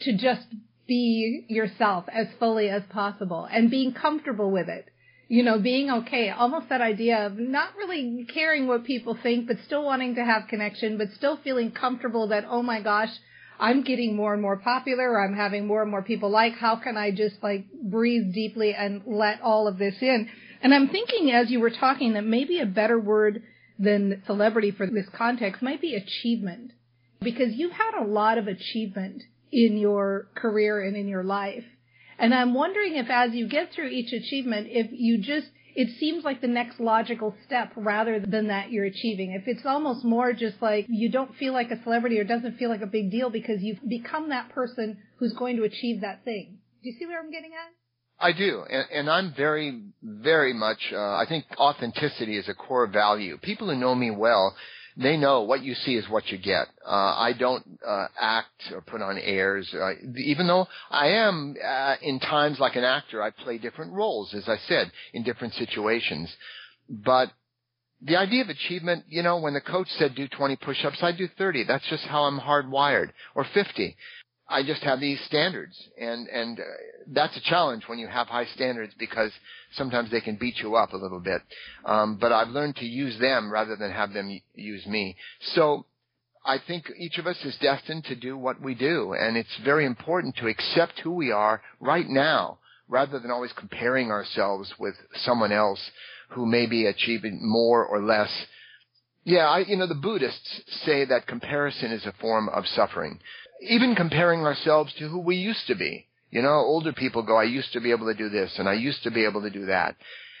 to 0.00 0.16
just 0.16 0.46
be 0.86 1.44
yourself 1.48 2.04
as 2.12 2.26
fully 2.38 2.68
as 2.68 2.82
possible 2.90 3.48
and 3.50 3.70
being 3.70 3.92
comfortable 3.92 4.50
with 4.50 4.68
it 4.68 4.86
you 5.28 5.42
know, 5.42 5.58
being 5.58 5.90
okay, 5.90 6.30
almost 6.30 6.68
that 6.68 6.80
idea 6.80 7.26
of 7.26 7.36
not 7.36 7.76
really 7.76 8.26
caring 8.32 8.68
what 8.68 8.84
people 8.84 9.18
think, 9.20 9.48
but 9.48 9.56
still 9.66 9.84
wanting 9.84 10.14
to 10.14 10.24
have 10.24 10.48
connection, 10.48 10.98
but 10.98 11.08
still 11.16 11.38
feeling 11.42 11.72
comfortable 11.72 12.28
that, 12.28 12.44
oh 12.48 12.62
my 12.62 12.80
gosh, 12.80 13.10
I'm 13.58 13.82
getting 13.82 14.14
more 14.14 14.32
and 14.34 14.42
more 14.42 14.58
popular, 14.58 15.20
I'm 15.20 15.34
having 15.34 15.66
more 15.66 15.82
and 15.82 15.90
more 15.90 16.02
people 16.02 16.30
like, 16.30 16.54
how 16.54 16.76
can 16.76 16.96
I 16.96 17.10
just 17.10 17.36
like 17.42 17.64
breathe 17.72 18.32
deeply 18.32 18.74
and 18.74 19.02
let 19.06 19.40
all 19.40 19.66
of 19.66 19.78
this 19.78 19.96
in? 20.00 20.28
And 20.62 20.72
I'm 20.72 20.88
thinking 20.88 21.32
as 21.32 21.50
you 21.50 21.60
were 21.60 21.70
talking 21.70 22.14
that 22.14 22.24
maybe 22.24 22.60
a 22.60 22.66
better 22.66 22.98
word 22.98 23.42
than 23.78 24.22
celebrity 24.26 24.70
for 24.70 24.86
this 24.86 25.06
context 25.16 25.62
might 25.62 25.80
be 25.80 25.94
achievement. 25.94 26.72
Because 27.20 27.54
you've 27.54 27.72
had 27.72 28.00
a 28.00 28.06
lot 28.06 28.38
of 28.38 28.46
achievement 28.46 29.22
in 29.50 29.78
your 29.78 30.28
career 30.34 30.82
and 30.82 30.96
in 30.96 31.08
your 31.08 31.24
life. 31.24 31.64
And 32.18 32.34
I'm 32.34 32.54
wondering 32.54 32.96
if 32.96 33.10
as 33.10 33.32
you 33.32 33.48
get 33.48 33.72
through 33.72 33.88
each 33.88 34.12
achievement, 34.12 34.68
if 34.70 34.88
you 34.90 35.18
just, 35.18 35.48
it 35.74 35.98
seems 35.98 36.24
like 36.24 36.40
the 36.40 36.48
next 36.48 36.80
logical 36.80 37.34
step 37.44 37.72
rather 37.76 38.20
than 38.20 38.48
that 38.48 38.70
you're 38.70 38.86
achieving. 38.86 39.32
If 39.32 39.46
it's 39.46 39.66
almost 39.66 40.04
more 40.04 40.32
just 40.32 40.62
like 40.62 40.86
you 40.88 41.10
don't 41.10 41.34
feel 41.36 41.52
like 41.52 41.70
a 41.70 41.82
celebrity 41.82 42.18
or 42.18 42.24
doesn't 42.24 42.56
feel 42.56 42.70
like 42.70 42.80
a 42.80 42.86
big 42.86 43.10
deal 43.10 43.28
because 43.30 43.60
you've 43.60 43.86
become 43.86 44.30
that 44.30 44.48
person 44.50 44.98
who's 45.18 45.34
going 45.34 45.56
to 45.56 45.64
achieve 45.64 46.00
that 46.00 46.24
thing. 46.24 46.58
Do 46.82 46.88
you 46.88 46.96
see 46.98 47.06
where 47.06 47.20
I'm 47.20 47.30
getting 47.30 47.50
at? 47.52 47.72
I 48.18 48.32
do, 48.32 48.62
and, 48.70 48.86
and 48.90 49.10
I'm 49.10 49.34
very, 49.36 49.82
very 50.02 50.54
much. 50.54 50.78
Uh, 50.90 50.96
I 50.96 51.26
think 51.28 51.44
authenticity 51.58 52.38
is 52.38 52.48
a 52.48 52.54
core 52.54 52.86
value. 52.86 53.36
People 53.36 53.68
who 53.68 53.76
know 53.76 53.94
me 53.94 54.10
well, 54.10 54.56
they 54.96 55.16
know 55.16 55.42
what 55.42 55.62
you 55.62 55.74
see 55.74 55.94
is 55.94 56.08
what 56.08 56.30
you 56.30 56.38
get. 56.38 56.68
Uh, 56.84 56.90
I 56.90 57.34
don't 57.38 57.64
uh, 57.86 58.06
act 58.18 58.72
or 58.72 58.80
put 58.80 59.02
on 59.02 59.18
airs, 59.18 59.68
uh, 59.74 59.92
even 60.16 60.46
though 60.46 60.66
I 60.90 61.08
am 61.08 61.54
uh, 61.62 61.96
in 62.00 62.18
times 62.18 62.58
like 62.58 62.76
an 62.76 62.84
actor. 62.84 63.22
I 63.22 63.30
play 63.30 63.58
different 63.58 63.92
roles, 63.92 64.32
as 64.32 64.48
I 64.48 64.56
said, 64.68 64.90
in 65.12 65.22
different 65.22 65.54
situations. 65.54 66.34
But 66.88 67.30
the 68.00 68.16
idea 68.16 68.42
of 68.42 68.48
achievement, 68.48 69.04
you 69.08 69.22
know, 69.22 69.38
when 69.38 69.54
the 69.54 69.60
coach 69.60 69.88
said 69.98 70.14
do 70.14 70.28
20 70.28 70.56
push-ups, 70.56 70.98
I 71.02 71.12
do 71.12 71.28
30. 71.36 71.64
That's 71.64 71.86
just 71.88 72.04
how 72.04 72.24
I'm 72.24 72.40
hardwired, 72.40 73.10
or 73.34 73.44
50. 73.52 73.96
I 74.48 74.62
just 74.62 74.82
have 74.82 75.00
these 75.00 75.20
standards, 75.26 75.76
and 76.00 76.28
and 76.28 76.60
uh, 76.60 76.62
that's 77.08 77.36
a 77.36 77.40
challenge 77.40 77.84
when 77.88 77.98
you 77.98 78.06
have 78.06 78.28
high 78.28 78.46
standards 78.46 78.92
because 78.96 79.32
sometimes 79.72 80.10
they 80.10 80.20
can 80.20 80.36
beat 80.36 80.58
you 80.58 80.76
up 80.76 80.92
a 80.92 80.96
little 80.96 81.18
bit. 81.18 81.42
Um, 81.84 82.16
but 82.20 82.30
I've 82.30 82.48
learned 82.48 82.76
to 82.76 82.84
use 82.84 83.18
them 83.18 83.50
rather 83.50 83.74
than 83.76 83.90
have 83.90 84.12
them 84.12 84.40
use 84.54 84.86
me. 84.86 85.16
So 85.54 85.86
I 86.44 86.58
think 86.64 86.84
each 86.96 87.18
of 87.18 87.26
us 87.26 87.38
is 87.44 87.56
destined 87.60 88.04
to 88.04 88.14
do 88.14 88.38
what 88.38 88.60
we 88.60 88.76
do, 88.76 89.14
and 89.14 89.36
it's 89.36 89.56
very 89.64 89.84
important 89.84 90.36
to 90.36 90.46
accept 90.46 91.00
who 91.00 91.12
we 91.12 91.32
are 91.32 91.60
right 91.80 92.08
now, 92.08 92.58
rather 92.88 93.18
than 93.18 93.32
always 93.32 93.52
comparing 93.52 94.12
ourselves 94.12 94.72
with 94.78 94.94
someone 95.16 95.50
else 95.50 95.90
who 96.30 96.46
may 96.46 96.66
be 96.66 96.86
achieving 96.86 97.40
more 97.42 97.84
or 97.84 98.00
less. 98.00 98.30
Yeah, 99.24 99.48
I, 99.48 99.58
you 99.60 99.76
know, 99.76 99.88
the 99.88 99.94
Buddhists 99.96 100.62
say 100.84 101.04
that 101.04 101.26
comparison 101.26 101.90
is 101.90 102.06
a 102.06 102.14
form 102.20 102.48
of 102.48 102.64
suffering 102.68 103.18
even 103.60 103.94
comparing 103.94 104.40
ourselves 104.40 104.92
to 104.98 105.08
who 105.08 105.18
we 105.20 105.36
used 105.36 105.66
to 105.66 105.74
be. 105.74 106.06
You 106.30 106.42
know, 106.42 106.48
older 106.48 106.92
people 106.92 107.22
go, 107.22 107.36
I 107.36 107.44
used 107.44 107.72
to 107.72 107.80
be 107.80 107.92
able 107.92 108.06
to 108.06 108.14
do 108.14 108.28
this 108.28 108.58
and 108.58 108.68
I 108.68 108.74
used 108.74 109.02
to 109.04 109.10
be 109.10 109.24
able 109.24 109.42
to 109.42 109.50
do 109.50 109.66
that. 109.66 109.96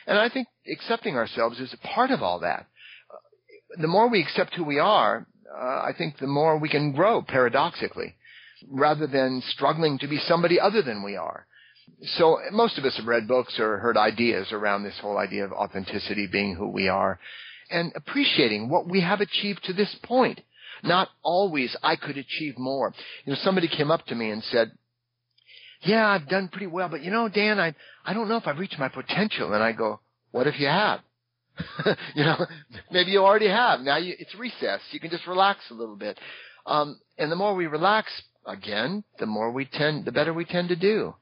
And 0.06 0.18
I 0.18 0.28
think 0.28 0.48
accepting 0.70 1.16
ourselves 1.16 1.58
is 1.60 1.72
a 1.72 1.86
part 1.86 2.10
of 2.10 2.22
all 2.22 2.40
that. 2.40 2.66
Uh, 3.10 3.80
The 3.80 3.88
more 3.88 4.08
we 4.08 4.22
accept 4.22 4.54
who 4.54 4.64
we 4.64 4.78
are, 4.78 5.26
uh, 5.52 5.58
I 5.58 5.92
think 5.96 6.18
the 6.18 6.26
more 6.26 6.58
we 6.58 6.68
can 6.68 6.92
grow 6.92 7.22
paradoxically 7.22 8.14
rather 8.68 9.06
than 9.06 9.42
struggling 9.48 9.98
to 9.98 10.08
be 10.08 10.18
somebody 10.18 10.60
other 10.60 10.82
than 10.82 11.02
we 11.02 11.16
are. 11.16 11.46
So 12.16 12.38
most 12.50 12.78
of 12.78 12.84
us 12.84 12.96
have 12.96 13.06
read 13.06 13.28
books 13.28 13.58
or 13.58 13.78
heard 13.78 13.96
ideas 13.96 14.48
around 14.52 14.82
this 14.82 14.98
whole 15.00 15.18
idea 15.18 15.44
of 15.44 15.52
authenticity 15.52 16.26
being 16.26 16.56
who 16.56 16.68
we 16.68 16.88
are 16.88 17.18
and 17.70 17.92
appreciating 17.94 18.68
what 18.68 18.88
we 18.88 19.00
have 19.00 19.20
achieved 19.20 19.64
to 19.64 19.72
this 19.72 19.94
point. 20.02 20.40
Not 20.82 21.08
always 21.22 21.76
I 21.82 21.96
could 21.96 22.16
achieve 22.16 22.58
more. 22.58 22.92
You 23.24 23.32
know, 23.32 23.38
somebody 23.42 23.68
came 23.68 23.90
up 23.90 24.06
to 24.06 24.14
me 24.14 24.30
and 24.30 24.42
said, 24.44 24.72
yeah, 25.82 26.06
I've 26.06 26.28
done 26.28 26.48
pretty 26.48 26.66
well, 26.66 26.88
but 26.88 27.02
you 27.02 27.10
know, 27.10 27.28
Dan, 27.28 27.60
I, 27.60 27.74
I 28.04 28.12
don't 28.12 28.28
know 28.28 28.36
if 28.36 28.46
I've 28.46 28.58
reached 28.58 28.78
my 28.78 28.88
potential. 28.88 29.52
And 29.52 29.62
I 29.62 29.72
go, 29.72 30.00
what 30.30 30.46
if 30.46 30.58
you 30.58 30.66
have? 30.66 31.00
you 32.14 32.24
know, 32.24 32.46
maybe 32.90 33.10
you 33.10 33.20
already 33.20 33.48
have. 33.48 33.80
Now 33.80 33.96
you, 33.96 34.14
it's 34.18 34.34
recess. 34.34 34.80
You 34.90 35.00
can 35.00 35.10
just 35.10 35.26
relax 35.26 35.60
a 35.70 35.74
little 35.74 35.96
bit. 35.96 36.18
Um, 36.66 37.00
and 37.18 37.30
the 37.30 37.36
more 37.36 37.54
we 37.54 37.66
relax, 37.66 38.10
again, 38.46 39.04
the 39.18 39.26
more 39.26 39.50
we 39.50 39.66
tend, 39.66 40.04
the 40.04 40.12
better 40.12 40.34
we 40.34 40.44
tend 40.44 40.68
to 40.68 40.76
do. 40.76 41.14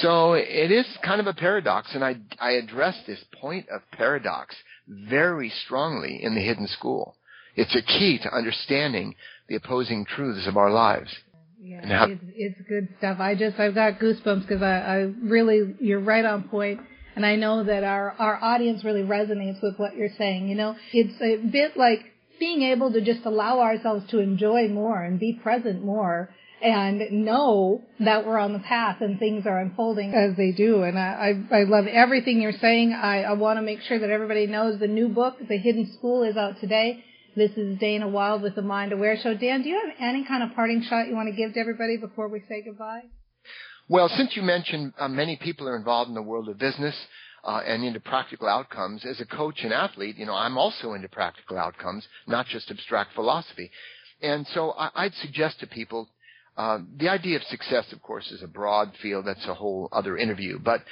So 0.00 0.34
it 0.34 0.70
is 0.70 0.86
kind 1.04 1.20
of 1.20 1.26
a 1.26 1.34
paradox, 1.34 1.94
and 1.94 2.04
I, 2.04 2.16
I 2.38 2.52
address 2.52 2.96
this 3.06 3.22
point 3.40 3.66
of 3.68 3.82
paradox 3.90 4.54
very 4.86 5.50
strongly 5.64 6.22
in 6.22 6.34
the 6.34 6.40
hidden 6.40 6.68
school. 6.68 7.16
It's 7.54 7.74
a 7.74 7.82
key 7.82 8.18
to 8.22 8.34
understanding 8.34 9.14
the 9.48 9.56
opposing 9.56 10.04
truths 10.04 10.46
of 10.46 10.56
our 10.56 10.70
lives. 10.70 11.14
Yeah, 11.60 11.86
how, 11.86 12.08
it's, 12.10 12.22
it's 12.34 12.68
good 12.68 12.88
stuff. 12.98 13.18
I 13.20 13.34
just, 13.34 13.58
I've 13.60 13.74
got 13.74 14.00
goosebumps 14.00 14.42
because 14.42 14.62
I, 14.62 14.78
I 14.78 14.96
really, 15.22 15.76
you're 15.80 16.00
right 16.00 16.24
on 16.24 16.48
point. 16.48 16.80
And 17.14 17.26
I 17.26 17.36
know 17.36 17.62
that 17.64 17.84
our, 17.84 18.14
our 18.18 18.42
audience 18.42 18.84
really 18.84 19.02
resonates 19.02 19.62
with 19.62 19.76
what 19.76 19.96
you're 19.96 20.14
saying. 20.16 20.48
You 20.48 20.54
know, 20.56 20.76
it's 20.92 21.20
a 21.20 21.36
bit 21.46 21.76
like 21.76 22.00
being 22.40 22.62
able 22.62 22.92
to 22.92 23.00
just 23.00 23.24
allow 23.26 23.60
ourselves 23.60 24.10
to 24.10 24.18
enjoy 24.18 24.68
more 24.68 25.02
and 25.02 25.20
be 25.20 25.38
present 25.42 25.84
more 25.84 26.30
and 26.62 27.00
know 27.24 27.82
that 28.00 28.24
we're 28.24 28.38
on 28.38 28.52
the 28.52 28.58
path 28.60 28.98
and 29.00 29.18
things 29.18 29.46
are 29.46 29.60
unfolding 29.60 30.14
as 30.14 30.36
they 30.36 30.52
do. 30.52 30.82
And 30.82 30.98
I, 30.98 31.44
I, 31.50 31.58
I 31.58 31.64
love 31.64 31.86
everything 31.86 32.40
you're 32.40 32.52
saying. 32.52 32.92
I, 32.92 33.22
I 33.22 33.32
want 33.32 33.58
to 33.58 33.62
make 33.62 33.82
sure 33.82 33.98
that 33.98 34.10
everybody 34.10 34.46
knows 34.46 34.78
the 34.78 34.86
new 34.86 35.08
book, 35.08 35.36
The 35.48 35.58
Hidden 35.58 35.92
School, 35.98 36.22
is 36.22 36.36
out 36.36 36.60
today. 36.60 37.04
This 37.34 37.52
is 37.52 37.78
Dana 37.78 38.08
Wilde 38.08 38.42
with 38.42 38.56
the 38.56 38.62
Mind 38.62 38.92
Aware 38.92 39.16
Show. 39.22 39.34
Dan, 39.34 39.62
do 39.62 39.70
you 39.70 39.80
have 39.86 39.96
any 39.98 40.22
kind 40.22 40.42
of 40.42 40.54
parting 40.54 40.82
shot 40.82 41.08
you 41.08 41.14
want 41.14 41.30
to 41.30 41.34
give 41.34 41.54
to 41.54 41.60
everybody 41.60 41.96
before 41.96 42.28
we 42.28 42.40
say 42.46 42.62
goodbye? 42.62 43.04
Well, 43.88 44.10
since 44.10 44.36
you 44.36 44.42
mentioned 44.42 44.92
uh, 44.98 45.08
many 45.08 45.36
people 45.36 45.66
are 45.66 45.76
involved 45.76 46.10
in 46.10 46.14
the 46.14 46.20
world 46.20 46.50
of 46.50 46.58
business 46.58 46.94
uh, 47.42 47.62
and 47.66 47.84
into 47.84 48.00
practical 48.00 48.48
outcomes, 48.48 49.06
as 49.06 49.18
a 49.22 49.24
coach 49.24 49.64
and 49.64 49.72
athlete, 49.72 50.18
you 50.18 50.26
know, 50.26 50.34
I'm 50.34 50.58
also 50.58 50.92
into 50.92 51.08
practical 51.08 51.56
outcomes, 51.56 52.06
not 52.26 52.48
just 52.48 52.70
abstract 52.70 53.14
philosophy. 53.14 53.70
And 54.20 54.46
so 54.48 54.72
I, 54.72 55.04
would 55.04 55.14
suggest 55.14 55.60
to 55.60 55.66
people 55.66 56.10
uh, 56.58 56.80
the 56.98 57.08
idea 57.08 57.36
of 57.36 57.44
success, 57.44 57.90
of 57.92 58.02
course, 58.02 58.30
is 58.30 58.42
a 58.42 58.46
broad 58.46 58.92
field. 59.00 59.24
That's 59.26 59.46
a 59.46 59.54
whole 59.54 59.88
other 59.90 60.18
interview. 60.18 60.58
But 60.58 60.82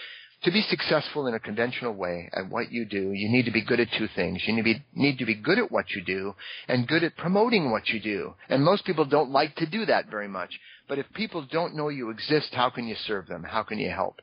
to 0.43 0.51
be 0.51 0.63
successful 0.63 1.27
in 1.27 1.35
a 1.35 1.41
conventional 1.41 1.93
way 1.95 2.31
at 2.33 2.49
what 2.49 2.73
you 2.73 2.85
do, 2.85 3.13
you 3.13 3.29
need 3.29 3.45
to 3.45 3.51
be 3.51 3.65
good 3.65 3.81
at 3.81 3.89
two 3.99 4.09
things. 4.15 4.43
You 4.47 4.55
need 4.55 4.63
to 4.63 4.65
be, 4.65 4.85
need 4.95 5.19
to 5.19 5.27
be 5.27 5.35
good 5.35 5.59
at 5.59 5.71
what 5.71 5.91
you 5.91 6.03
do 6.03 6.35
and 6.67 6.89
good 6.89 7.05
at 7.05 7.17
promoting 7.17 7.71
what 7.71 7.89
you 7.89 8.01
do. 8.01 8.35
And 8.49 8.65
most 8.65 8.85
people 8.85 9.05
don't 9.05 9.31
like 9.31 9.55
to 9.57 9.67
do 9.67 9.85
that 9.87 10.09
very 10.11 10.29
much. 10.29 10.51
But 10.89 10.99
if 10.99 11.07
people 11.15 11.47
don't 11.51 11.77
know 11.77 11.89
you 11.89 12.11
exist, 12.11 12.49
how 12.53 12.71
can 12.71 12.89
you 12.89 12.97
serve 13.07 13.27
them? 13.27 13.45
How 13.45 13.63
can 13.63 13.79
you 13.79 13.91
help? 13.91 14.21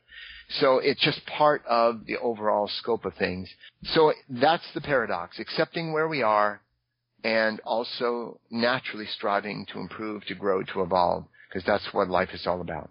So 0.49 0.79
it's 0.79 1.03
just 1.03 1.25
part 1.25 1.63
of 1.67 2.05
the 2.05 2.17
overall 2.17 2.67
scope 2.67 3.05
of 3.05 3.13
things. 3.15 3.49
So 3.83 4.13
that's 4.29 4.65
the 4.73 4.81
paradox, 4.81 5.39
accepting 5.39 5.93
where 5.93 6.07
we 6.07 6.23
are 6.23 6.61
and 7.23 7.59
also 7.61 8.39
naturally 8.49 9.05
striving 9.05 9.65
to 9.71 9.79
improve, 9.79 10.25
to 10.25 10.35
grow, 10.35 10.63
to 10.63 10.81
evolve, 10.81 11.25
because 11.49 11.65
that's 11.65 11.93
what 11.93 12.09
life 12.09 12.29
is 12.33 12.47
all 12.47 12.61
about. 12.61 12.89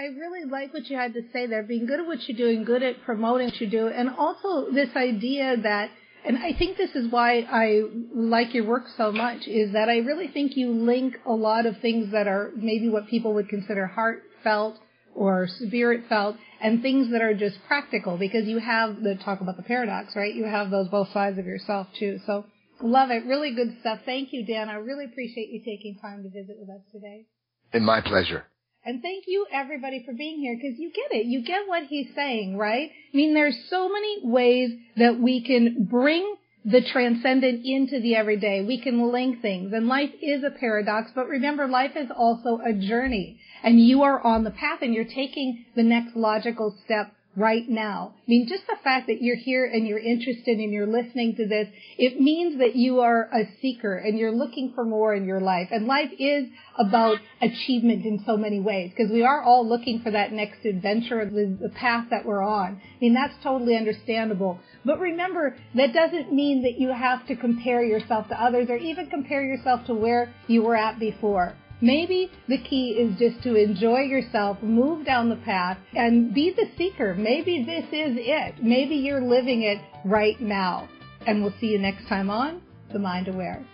And 0.00 0.16
I, 0.16 0.20
really 0.20 0.50
like 0.50 0.72
what 0.72 0.88
you 0.88 0.96
had 0.96 1.14
to 1.14 1.22
say 1.32 1.46
there, 1.46 1.62
being 1.62 1.86
good 1.86 2.00
at 2.00 2.06
what 2.06 2.26
you're 2.28 2.36
doing, 2.36 2.64
good 2.64 2.82
at 2.82 3.02
promoting 3.02 3.48
what 3.48 3.60
you 3.60 3.68
do, 3.68 3.88
and 3.88 4.10
also 4.10 4.70
this 4.70 4.90
idea 4.96 5.56
that, 5.62 5.90
and 6.24 6.38
I 6.38 6.52
think 6.52 6.76
this 6.76 6.94
is 6.94 7.10
why 7.10 7.40
I 7.40 7.82
like 8.14 8.54
your 8.54 8.64
work 8.64 8.84
so 8.96 9.12
much, 9.12 9.46
is 9.46 9.72
that 9.72 9.88
I 9.88 9.98
really 9.98 10.28
think 10.28 10.56
you 10.56 10.70
link 10.70 11.16
a 11.26 11.32
lot 11.32 11.66
of 11.66 11.78
things 11.80 12.12
that 12.12 12.26
are 12.26 12.50
maybe 12.56 12.88
what 12.88 13.08
people 13.08 13.34
would 13.34 13.48
consider 13.48 13.86
heartfelt 13.86 14.78
or 15.14 15.48
spirit 15.48 16.04
felt 16.08 16.36
and 16.62 16.82
things 16.82 17.10
that 17.10 17.20
are 17.20 17.34
just 17.34 17.56
practical 17.66 18.16
because 18.16 18.46
you 18.46 18.58
have 18.58 19.02
the 19.02 19.16
talk 19.16 19.40
about 19.40 19.56
the 19.56 19.62
paradox, 19.62 20.14
right? 20.14 20.34
You 20.34 20.44
have 20.44 20.70
those 20.70 20.88
both 20.88 21.10
sides 21.12 21.38
of 21.38 21.46
yourself 21.46 21.88
too. 21.98 22.18
So 22.26 22.44
Love 22.82 23.10
it. 23.10 23.26
Really 23.26 23.54
good 23.54 23.76
stuff. 23.80 24.00
Thank 24.06 24.32
you, 24.32 24.46
Dan. 24.46 24.68
I 24.68 24.74
really 24.74 25.04
appreciate 25.04 25.50
you 25.50 25.60
taking 25.60 25.98
time 26.00 26.22
to 26.22 26.30
visit 26.30 26.56
with 26.58 26.70
us 26.70 26.80
today. 26.92 27.26
And 27.72 27.84
my 27.84 28.00
pleasure. 28.00 28.44
And 28.84 29.02
thank 29.02 29.24
you 29.26 29.46
everybody 29.52 30.02
for 30.06 30.14
being 30.14 30.38
here 30.38 30.56
because 30.56 30.78
you 30.78 30.90
get 30.90 31.18
it. 31.18 31.26
You 31.26 31.42
get 31.42 31.68
what 31.68 31.84
he's 31.84 32.08
saying, 32.14 32.56
right? 32.56 32.90
I 32.90 33.16
mean, 33.16 33.34
there's 33.34 33.58
so 33.68 33.88
many 33.88 34.20
ways 34.24 34.70
that 34.96 35.20
we 35.20 35.42
can 35.42 35.84
bring 35.84 36.36
the 36.64 36.80
transcendent 36.80 37.64
into 37.64 38.00
the 38.00 38.16
everyday. 38.16 38.62
We 38.64 38.80
can 38.80 39.12
link 39.12 39.42
things 39.42 39.72
and 39.72 39.86
life 39.86 40.10
is 40.22 40.44
a 40.44 40.50
paradox, 40.50 41.10
but 41.14 41.28
remember 41.28 41.66
life 41.66 41.92
is 41.96 42.10
also 42.14 42.60
a 42.64 42.72
journey 42.72 43.40
and 43.62 43.80
you 43.80 44.02
are 44.02 44.20
on 44.20 44.44
the 44.44 44.50
path 44.50 44.80
and 44.82 44.94
you're 44.94 45.04
taking 45.04 45.64
the 45.76 45.82
next 45.82 46.16
logical 46.16 46.74
step 46.84 47.12
right 47.40 47.68
now. 47.68 48.12
I 48.16 48.22
mean, 48.28 48.46
just 48.48 48.66
the 48.66 48.76
fact 48.84 49.06
that 49.08 49.22
you're 49.22 49.36
here 49.36 49.64
and 49.64 49.86
you're 49.86 49.98
interested 49.98 50.58
and 50.58 50.72
you're 50.72 50.86
listening 50.86 51.36
to 51.36 51.48
this, 51.48 51.68
it 51.98 52.20
means 52.20 52.58
that 52.58 52.76
you 52.76 53.00
are 53.00 53.28
a 53.32 53.48
seeker 53.60 53.96
and 53.96 54.18
you're 54.18 54.32
looking 54.32 54.72
for 54.74 54.84
more 54.84 55.14
in 55.14 55.24
your 55.24 55.40
life. 55.40 55.68
And 55.70 55.86
life 55.86 56.10
is 56.18 56.46
about 56.78 57.18
achievement 57.40 58.04
in 58.04 58.22
so 58.26 58.36
many 58.36 58.60
ways 58.60 58.92
because 58.96 59.10
we 59.10 59.24
are 59.24 59.42
all 59.42 59.66
looking 59.68 60.02
for 60.02 60.10
that 60.10 60.32
next 60.32 60.64
adventure, 60.64 61.24
the, 61.24 61.58
the 61.60 61.70
path 61.70 62.06
that 62.10 62.24
we're 62.24 62.42
on. 62.42 62.80
I 62.82 62.98
mean, 63.00 63.14
that's 63.14 63.34
totally 63.42 63.76
understandable. 63.76 64.60
But 64.84 65.00
remember, 65.00 65.56
that 65.74 65.92
doesn't 65.92 66.32
mean 66.32 66.62
that 66.62 66.78
you 66.78 66.88
have 66.92 67.26
to 67.26 67.36
compare 67.36 67.82
yourself 67.82 68.28
to 68.28 68.40
others 68.40 68.68
or 68.68 68.76
even 68.76 69.08
compare 69.08 69.44
yourself 69.44 69.86
to 69.86 69.94
where 69.94 70.32
you 70.46 70.62
were 70.62 70.76
at 70.76 70.98
before. 70.98 71.54
Maybe 71.80 72.30
the 72.46 72.58
key 72.58 72.90
is 72.90 73.18
just 73.18 73.42
to 73.44 73.54
enjoy 73.54 74.00
yourself, 74.00 74.62
move 74.62 75.06
down 75.06 75.30
the 75.30 75.36
path, 75.36 75.78
and 75.94 76.34
be 76.34 76.52
the 76.54 76.66
seeker. 76.76 77.14
Maybe 77.14 77.64
this 77.64 77.84
is 77.84 78.16
it. 78.18 78.62
Maybe 78.62 78.96
you're 78.96 79.22
living 79.22 79.62
it 79.62 79.80
right 80.04 80.38
now. 80.40 80.88
And 81.26 81.42
we'll 81.42 81.54
see 81.60 81.68
you 81.68 81.78
next 81.78 82.06
time 82.06 82.28
on 82.28 82.60
The 82.92 82.98
Mind 82.98 83.28
Aware. 83.28 83.64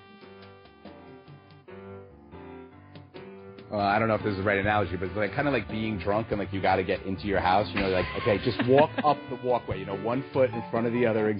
Well, 3.70 3.80
I 3.80 3.98
don't 3.98 4.06
know 4.06 4.14
if 4.14 4.22
this 4.22 4.30
is 4.32 4.38
the 4.38 4.44
right 4.44 4.58
analogy, 4.58 4.96
but 4.96 5.08
it's 5.08 5.16
like 5.16 5.34
kind 5.34 5.48
of 5.48 5.54
like 5.54 5.68
being 5.68 5.98
drunk 5.98 6.28
and 6.30 6.38
like 6.38 6.52
you 6.52 6.62
got 6.62 6.76
to 6.76 6.84
get 6.84 7.02
into 7.04 7.26
your 7.26 7.40
house. 7.40 7.66
You 7.74 7.80
know, 7.80 7.88
like 7.88 8.06
okay, 8.22 8.38
just 8.44 8.64
walk 8.68 8.90
up 9.04 9.18
the 9.28 9.38
walkway. 9.46 9.80
You 9.80 9.86
know, 9.86 9.96
one 9.96 10.24
foot 10.32 10.50
in 10.50 10.62
front 10.70 10.86
of 10.86 10.92
the 10.92 11.04
other. 11.04 11.36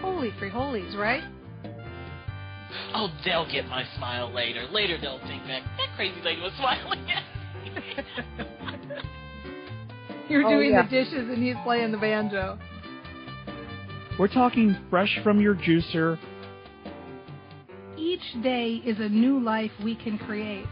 Holy 0.00 0.30
free 0.38 0.50
holies, 0.50 0.94
right? 0.94 1.24
Oh, 2.94 3.08
they'll 3.24 3.50
get 3.50 3.66
my 3.68 3.84
smile 3.96 4.32
later. 4.32 4.66
Later 4.70 4.98
they'll 5.00 5.20
think 5.20 5.42
that 5.46 5.62
that 5.76 5.96
crazy 5.96 6.20
lady 6.24 6.40
was 6.40 6.52
smiling 6.58 7.06
You're 10.28 10.46
oh, 10.46 10.50
doing 10.50 10.72
yeah. 10.72 10.82
the 10.82 10.88
dishes 10.88 11.28
and 11.28 11.42
he's 11.42 11.56
playing 11.62 11.92
the 11.92 11.98
banjo. 11.98 12.58
We're 14.18 14.28
talking 14.28 14.76
fresh 14.88 15.18
from 15.22 15.40
your 15.40 15.54
juicer. 15.54 16.18
Each 17.96 18.42
day 18.42 18.80
is 18.84 18.98
a 18.98 19.08
new 19.08 19.38
life 19.40 19.70
we 19.84 19.94
can 19.94 20.18
create. 20.18 20.66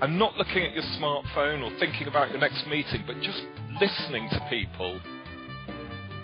And 0.00 0.18
not 0.18 0.36
looking 0.36 0.64
at 0.64 0.74
your 0.74 0.84
smartphone 1.00 1.62
or 1.62 1.76
thinking 1.78 2.06
about 2.06 2.30
your 2.30 2.38
next 2.38 2.66
meeting, 2.66 3.04
but 3.06 3.20
just 3.20 3.42
listening 3.80 4.28
to 4.30 4.46
people. 4.50 5.00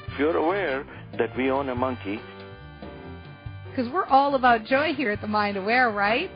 If 0.09 0.19
you're 0.19 0.37
aware 0.37 0.85
that 1.19 1.37
we 1.37 1.51
own 1.51 1.69
a 1.69 1.75
monkey, 1.75 2.21
because 3.75 3.91
we're 3.93 4.07
all 4.07 4.37
about 4.37 4.65
joy 4.65 4.95
here 4.95 5.11
at 5.11 5.21
the 5.21 5.27
Mind 5.27 5.57
Aware, 5.57 5.91
right? 5.91 6.31